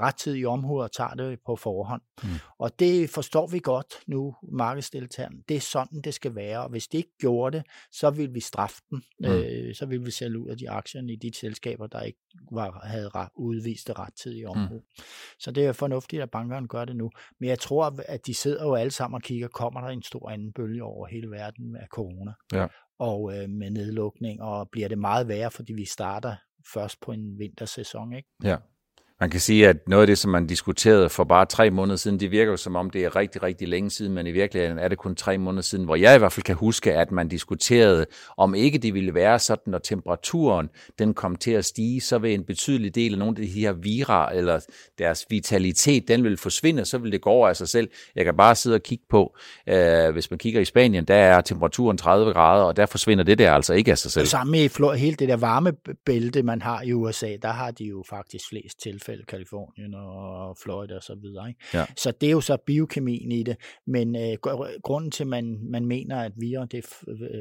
ret 0.00 0.16
tid 0.16 0.36
i 0.36 0.44
omhu 0.44 0.82
og 0.82 0.92
tager 0.92 1.14
det 1.14 1.38
på 1.46 1.56
forhånd. 1.56 2.02
Mm. 2.22 2.28
Og 2.58 2.78
det 2.78 3.10
forstår 3.10 3.46
vi 3.46 3.58
godt 3.58 3.94
nu, 4.06 4.34
markedsdeltagerne. 4.52 5.36
Det 5.48 5.56
er 5.56 5.60
sådan, 5.60 6.00
det 6.00 6.14
skal 6.14 6.34
være, 6.34 6.62
og 6.62 6.70
hvis 6.70 6.88
de 6.88 6.96
ikke 6.96 7.16
gjorde 7.20 7.56
det, 7.56 7.66
så 7.92 8.10
vil 8.10 8.34
vi 8.34 8.40
straffe 8.40 8.82
dem. 8.90 9.02
Mm. 9.20 9.26
Øh, 9.26 9.74
så 9.74 9.86
vil 9.86 10.06
vi 10.06 10.10
sælge 10.10 10.38
ud 10.38 10.48
af 10.48 10.56
de 10.56 10.70
aktierne 10.70 11.12
i 11.12 11.16
de 11.16 11.30
selskaber, 11.36 11.86
der 11.86 12.00
ikke 12.02 12.18
var, 12.52 12.80
havde 12.84 13.10
udvist 13.34 13.90
ret 13.98 14.14
tid 14.22 14.36
i 14.36 14.44
omhu. 14.44 14.74
Mm. 14.74 15.02
Så 15.38 15.50
det 15.50 15.66
er 15.66 15.72
fornuftigt, 15.72 16.22
at 16.22 16.30
bankerne 16.30 16.68
gør 16.68 16.84
det 16.84 16.96
nu. 16.96 17.10
Men 17.40 17.48
jeg 17.48 17.58
tror, 17.58 17.94
at 18.08 18.26
de 18.26 18.34
sidder 18.34 18.64
jo 18.64 18.74
alle 18.80 18.90
sammen 18.90 19.14
og 19.14 19.22
kigger, 19.22 19.48
kommer 19.48 19.80
der 19.80 19.88
en 19.88 20.02
stor 20.02 20.30
anden 20.30 20.52
bølge 20.52 20.84
over 20.84 21.06
hele 21.06 21.30
verden 21.30 21.76
af 21.76 21.86
corona? 21.86 22.32
Ja. 22.52 22.66
Og 22.98 23.36
øh, 23.36 23.50
med 23.50 23.70
nedlukning, 23.70 24.42
og 24.42 24.68
bliver 24.70 24.88
det 24.88 24.98
meget 24.98 25.28
værre, 25.28 25.50
fordi 25.50 25.72
vi 25.72 25.84
starter 25.84 26.36
først 26.72 27.00
på 27.00 27.12
en 27.12 27.38
vintersæson, 27.38 28.12
ikke? 28.12 28.28
Ja. 28.44 28.56
Man 29.20 29.30
kan 29.30 29.40
sige, 29.40 29.68
at 29.68 29.88
noget 29.88 30.02
af 30.02 30.06
det, 30.06 30.18
som 30.18 30.30
man 30.30 30.46
diskuterede 30.46 31.08
for 31.08 31.24
bare 31.24 31.46
tre 31.46 31.70
måneder 31.70 31.96
siden, 31.96 32.20
det 32.20 32.30
virker 32.30 32.50
jo 32.50 32.56
som 32.56 32.76
om, 32.76 32.90
det 32.90 33.04
er 33.04 33.16
rigtig, 33.16 33.42
rigtig 33.42 33.68
længe 33.68 33.90
siden, 33.90 34.12
men 34.12 34.26
i 34.26 34.30
virkeligheden 34.30 34.78
er 34.78 34.88
det 34.88 34.98
kun 34.98 35.14
tre 35.14 35.38
måneder 35.38 35.62
siden, 35.62 35.84
hvor 35.84 35.96
jeg 35.96 36.14
i 36.14 36.18
hvert 36.18 36.32
fald 36.32 36.44
kan 36.44 36.54
huske, 36.54 36.94
at 36.94 37.12
man 37.12 37.28
diskuterede, 37.28 38.06
om 38.36 38.54
ikke 38.54 38.78
det 38.78 38.94
ville 38.94 39.14
være 39.14 39.38
sådan, 39.38 39.70
når 39.70 39.78
temperaturen 39.78 40.68
den 40.98 41.14
kom 41.14 41.36
til 41.36 41.50
at 41.50 41.64
stige, 41.64 42.00
så 42.00 42.18
vil 42.18 42.34
en 42.34 42.44
betydelig 42.44 42.94
del 42.94 43.12
af 43.12 43.18
nogle 43.18 43.36
af 43.38 43.42
de 43.42 43.60
her 43.60 43.72
vira, 43.72 44.34
eller 44.34 44.60
deres 44.98 45.26
vitalitet, 45.30 46.08
den 46.08 46.24
vil 46.24 46.36
forsvinde, 46.36 46.84
så 46.84 46.98
vil 46.98 47.12
det 47.12 47.20
gå 47.20 47.30
over 47.30 47.48
af 47.48 47.56
sig 47.56 47.68
selv. 47.68 47.88
Jeg 48.16 48.24
kan 48.24 48.36
bare 48.36 48.54
sidde 48.54 48.74
og 48.74 48.82
kigge 48.82 49.04
på, 49.10 49.36
øh, 49.66 50.10
hvis 50.10 50.30
man 50.30 50.38
kigger 50.38 50.60
i 50.60 50.64
Spanien, 50.64 51.04
der 51.04 51.14
er 51.14 51.40
temperaturen 51.40 51.98
30 51.98 52.32
grader, 52.32 52.64
og 52.64 52.76
der 52.76 52.86
forsvinder 52.86 53.24
det 53.24 53.38
der 53.38 53.52
altså 53.52 53.74
ikke 53.74 53.90
af 53.90 53.98
sig 53.98 54.10
selv. 54.10 54.22
Og 54.22 54.28
samme 54.28 54.64
i 54.64 54.70
hele 54.96 55.16
det 55.16 55.28
der 55.28 55.36
varmebælte, 55.36 56.42
man 56.42 56.62
har 56.62 56.82
i 56.82 56.92
USA, 56.92 57.36
der 57.42 57.52
har 57.52 57.70
de 57.70 57.84
jo 57.84 58.04
faktisk 58.10 58.48
flest 58.48 58.82
tilfælde 58.82 59.09
tilfælde 59.10 59.24
Kalifornien 59.24 59.94
og 59.94 60.56
Florida 60.58 60.96
og 60.96 61.02
så 61.02 61.14
videre. 61.14 61.48
Ikke? 61.48 61.60
Ja. 61.74 61.86
Så 61.96 62.10
det 62.20 62.26
er 62.26 62.30
jo 62.30 62.40
så 62.40 62.56
biokemien 62.66 63.32
i 63.32 63.42
det, 63.42 63.56
men 63.86 64.16
øh, 64.16 64.36
grunden 64.82 65.10
til, 65.10 65.24
at 65.24 65.28
man, 65.28 65.58
man 65.70 65.86
mener, 65.86 66.16
at 66.20 66.32
virus, 66.36 66.68
det, 66.70 66.86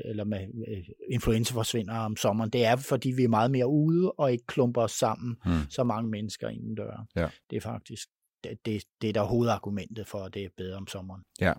eller 0.06 0.24
med, 0.24 0.40
øh, 0.68 0.84
influenza 1.12 1.54
forsvinder 1.54 1.96
om 1.96 2.16
sommeren, 2.16 2.50
det 2.50 2.66
er, 2.66 2.76
fordi 2.76 3.12
vi 3.12 3.24
er 3.24 3.28
meget 3.28 3.52
mere 3.52 3.68
ude 3.68 4.12
og 4.12 4.32
ikke 4.32 4.46
klumper 4.48 4.82
os 4.82 4.92
sammen 4.92 5.36
hmm. 5.46 5.70
så 5.70 5.84
mange 5.84 6.10
mennesker 6.10 6.50
inden 6.50 6.76
døren. 6.76 7.08
Ja. 7.16 7.28
Det 7.50 7.58
er 7.58 7.62
faktisk 7.62 8.08
det, 8.44 8.66
det, 8.66 8.84
det 9.02 9.10
er 9.10 9.14
der 9.14 9.24
hovedargumentet 9.24 10.08
for, 10.08 10.20
at 10.20 10.34
det 10.34 10.44
er 10.44 10.50
bedre 10.58 10.78
om 10.78 10.88
sommeren. 10.88 11.22
Ja. 11.42 11.54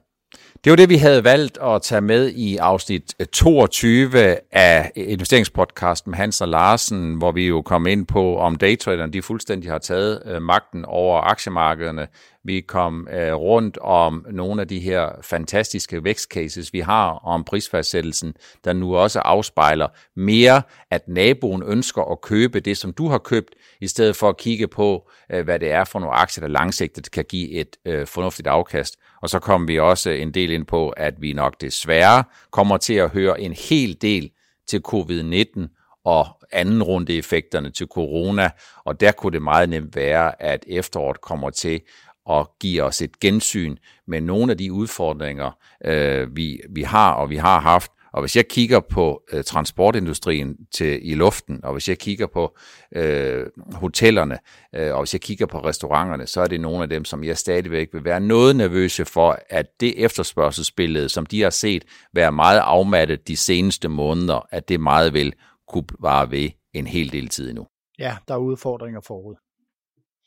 Det 0.65 0.71
var 0.71 0.77
det, 0.77 0.89
vi 0.89 0.97
havde 0.97 1.25
valgt 1.25 1.59
at 1.63 1.83
tage 1.83 2.01
med 2.01 2.29
i 2.29 2.57
afsnit 2.57 3.15
øh, 3.21 3.27
22 3.27 4.37
af 4.53 4.93
investeringspodcasten 4.97 6.11
med 6.11 6.19
Hans 6.19 6.41
og 6.41 6.49
Larsen, 6.49 7.15
hvor 7.15 7.33
vi 7.33 7.47
jo 7.47 7.63
kom 7.63 7.87
ind 7.87 8.07
på, 8.07 8.39
om 8.39 8.57
daytraderne 8.57 9.13
de 9.13 9.23
fuldstændig 9.23 9.71
har 9.71 9.79
taget 9.79 10.23
øh, 10.27 10.43
magten 10.43 10.85
over 10.85 11.21
aktiemarkederne. 11.21 12.09
Vi 12.45 12.61
kom 12.61 13.09
øh, 13.13 13.35
rundt 13.35 13.79
om 13.79 14.27
nogle 14.31 14.61
af 14.61 14.69
de 14.69 14.81
her 14.81 15.09
fantastiske 15.23 16.05
vækstcases, 16.05 16.73
vi 16.73 16.81
har 16.81 17.11
om 17.11 17.45
prisfastsættelsen, 17.45 18.35
der 18.65 18.73
nu 18.73 18.97
også 18.97 19.21
afspejler 19.21 19.89
mere, 20.17 20.63
at 20.91 21.09
naboen 21.09 21.63
ønsker 21.67 22.03
at 22.03 22.21
købe 22.21 22.61
det, 22.61 22.77
som 22.77 22.93
du 22.93 23.09
har 23.09 23.19
købt, 23.19 23.55
i 23.81 23.87
stedet 23.87 24.17
for 24.17 24.29
at 24.29 24.37
kigge 24.37 24.69
på, 24.69 25.11
øh, 25.33 25.45
hvad 25.45 25.59
det 25.59 25.71
er 25.71 25.85
for 25.85 25.99
nogle 25.99 26.15
aktier, 26.15 26.43
der 26.43 26.49
langsigtet 26.49 27.11
kan 27.11 27.25
give 27.25 27.51
et 27.51 27.77
øh, 27.87 28.07
fornuftigt 28.07 28.49
afkast. 28.49 28.97
Og 29.23 29.29
så 29.29 29.39
kom 29.39 29.69
vi 29.69 29.79
også 29.79 30.11
en 30.11 30.35
del 30.35 30.51
ind 30.51 30.67
på, 30.67 30.89
at 30.89 31.15
vi 31.19 31.33
nok 31.33 31.61
desværre 31.61 32.25
kommer 32.51 32.77
til 32.77 32.95
at 32.95 33.11
høre 33.11 33.41
en 33.41 33.53
hel 33.53 33.97
del 34.03 34.31
til 34.69 34.83
covid-19 34.89 35.77
og 36.05 36.27
anden 36.53 36.83
runde 36.83 37.19
effekterne 37.19 37.71
til 37.71 37.87
corona, 37.87 38.51
og 38.85 39.01
der 39.01 39.13
kunne 39.13 39.33
det 39.33 39.43
meget 39.43 39.69
nemt 39.69 39.97
være, 39.97 40.43
at 40.43 40.65
efteråret 40.69 41.21
kommer 41.21 41.51
til 41.51 41.81
og 42.27 42.51
giver 42.61 42.83
os 42.83 43.03
et 43.03 43.21
gensyn 43.21 43.77
med 44.07 44.21
nogle 44.21 44.53
af 44.53 44.59
de 44.59 44.73
udfordringer, 44.73 45.51
øh, 45.85 46.37
vi, 46.37 46.61
vi 46.71 46.83
har 46.83 47.13
og 47.13 47.31
vi 47.31 47.37
har 47.37 47.61
haft, 47.61 47.93
Og 48.13 48.21
hvis 48.23 48.37
jeg 48.37 48.49
kigger 48.49 48.81
på 48.81 49.23
øh, 49.33 49.45
transportindustrien 49.45 50.57
til 50.73 51.11
i 51.11 51.15
luften, 51.15 51.65
og 51.65 51.73
hvis 51.73 51.89
jeg 51.89 51.99
kigger 51.99 52.27
på 52.27 52.57
øh, 52.97 53.47
hotellerne, 53.75 54.39
øh, 54.75 54.95
og 54.95 55.01
hvis 55.01 55.15
jeg 55.15 55.21
kigger 55.21 55.47
på 55.47 55.59
restauranterne, 55.59 56.27
så 56.27 56.41
er 56.41 56.47
det 56.47 56.61
nogle 56.61 56.83
af 56.83 56.89
dem, 56.89 57.05
som 57.05 57.25
jeg 57.25 57.39
stadigvæk 57.39 57.89
vil 57.93 58.05
være 58.05 58.21
noget 58.21 58.57
nervøse 58.57 59.05
for, 59.05 59.39
at 59.49 59.81
det 59.81 60.05
efterspørgselsbillede, 60.05 61.09
som 61.09 61.27
de 61.27 61.43
har 61.43 61.51
set 61.51 61.85
være 62.15 62.33
meget 62.33 62.59
afmattet 62.59 63.29
de 63.29 63.37
seneste 63.37 63.89
måneder, 63.89 64.47
at 64.51 64.69
det 64.69 64.81
meget 64.81 65.13
vel 65.13 65.33
kunne 65.69 65.85
vare 66.01 66.31
ved 66.31 66.51
en 66.75 66.87
hel 66.87 67.13
del 67.13 67.29
tid 67.29 67.49
endnu. 67.49 67.67
Ja, 67.99 68.17
der 68.29 68.35
er 68.35 68.39
udfordringer 68.39 69.01
forud. 69.01 69.35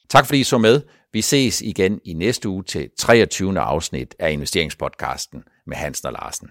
Tak 0.10 0.26
fordi 0.26 0.40
I 0.40 0.44
så 0.44 0.58
med. 0.58 0.82
Vi 1.14 1.22
ses 1.22 1.62
igen 1.62 2.00
i 2.06 2.14
næste 2.14 2.50
uge 2.50 2.64
til 2.64 2.90
23. 3.00 3.60
afsnit 3.60 4.16
af 4.20 4.32
investeringspodcasten 4.32 5.44
med 5.66 5.78
Hansen 5.78 6.08
og 6.08 6.14
Larsen. 6.14 6.48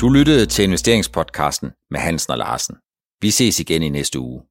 Du 0.00 0.08
lyttede 0.08 0.46
til 0.46 0.64
investeringspodcasten 0.64 1.70
med 1.90 2.00
Hansen 2.00 2.30
og 2.30 2.38
Larsen. 2.38 2.76
Vi 3.20 3.30
ses 3.30 3.60
igen 3.60 3.82
i 3.82 3.88
næste 3.88 4.18
uge. 4.18 4.42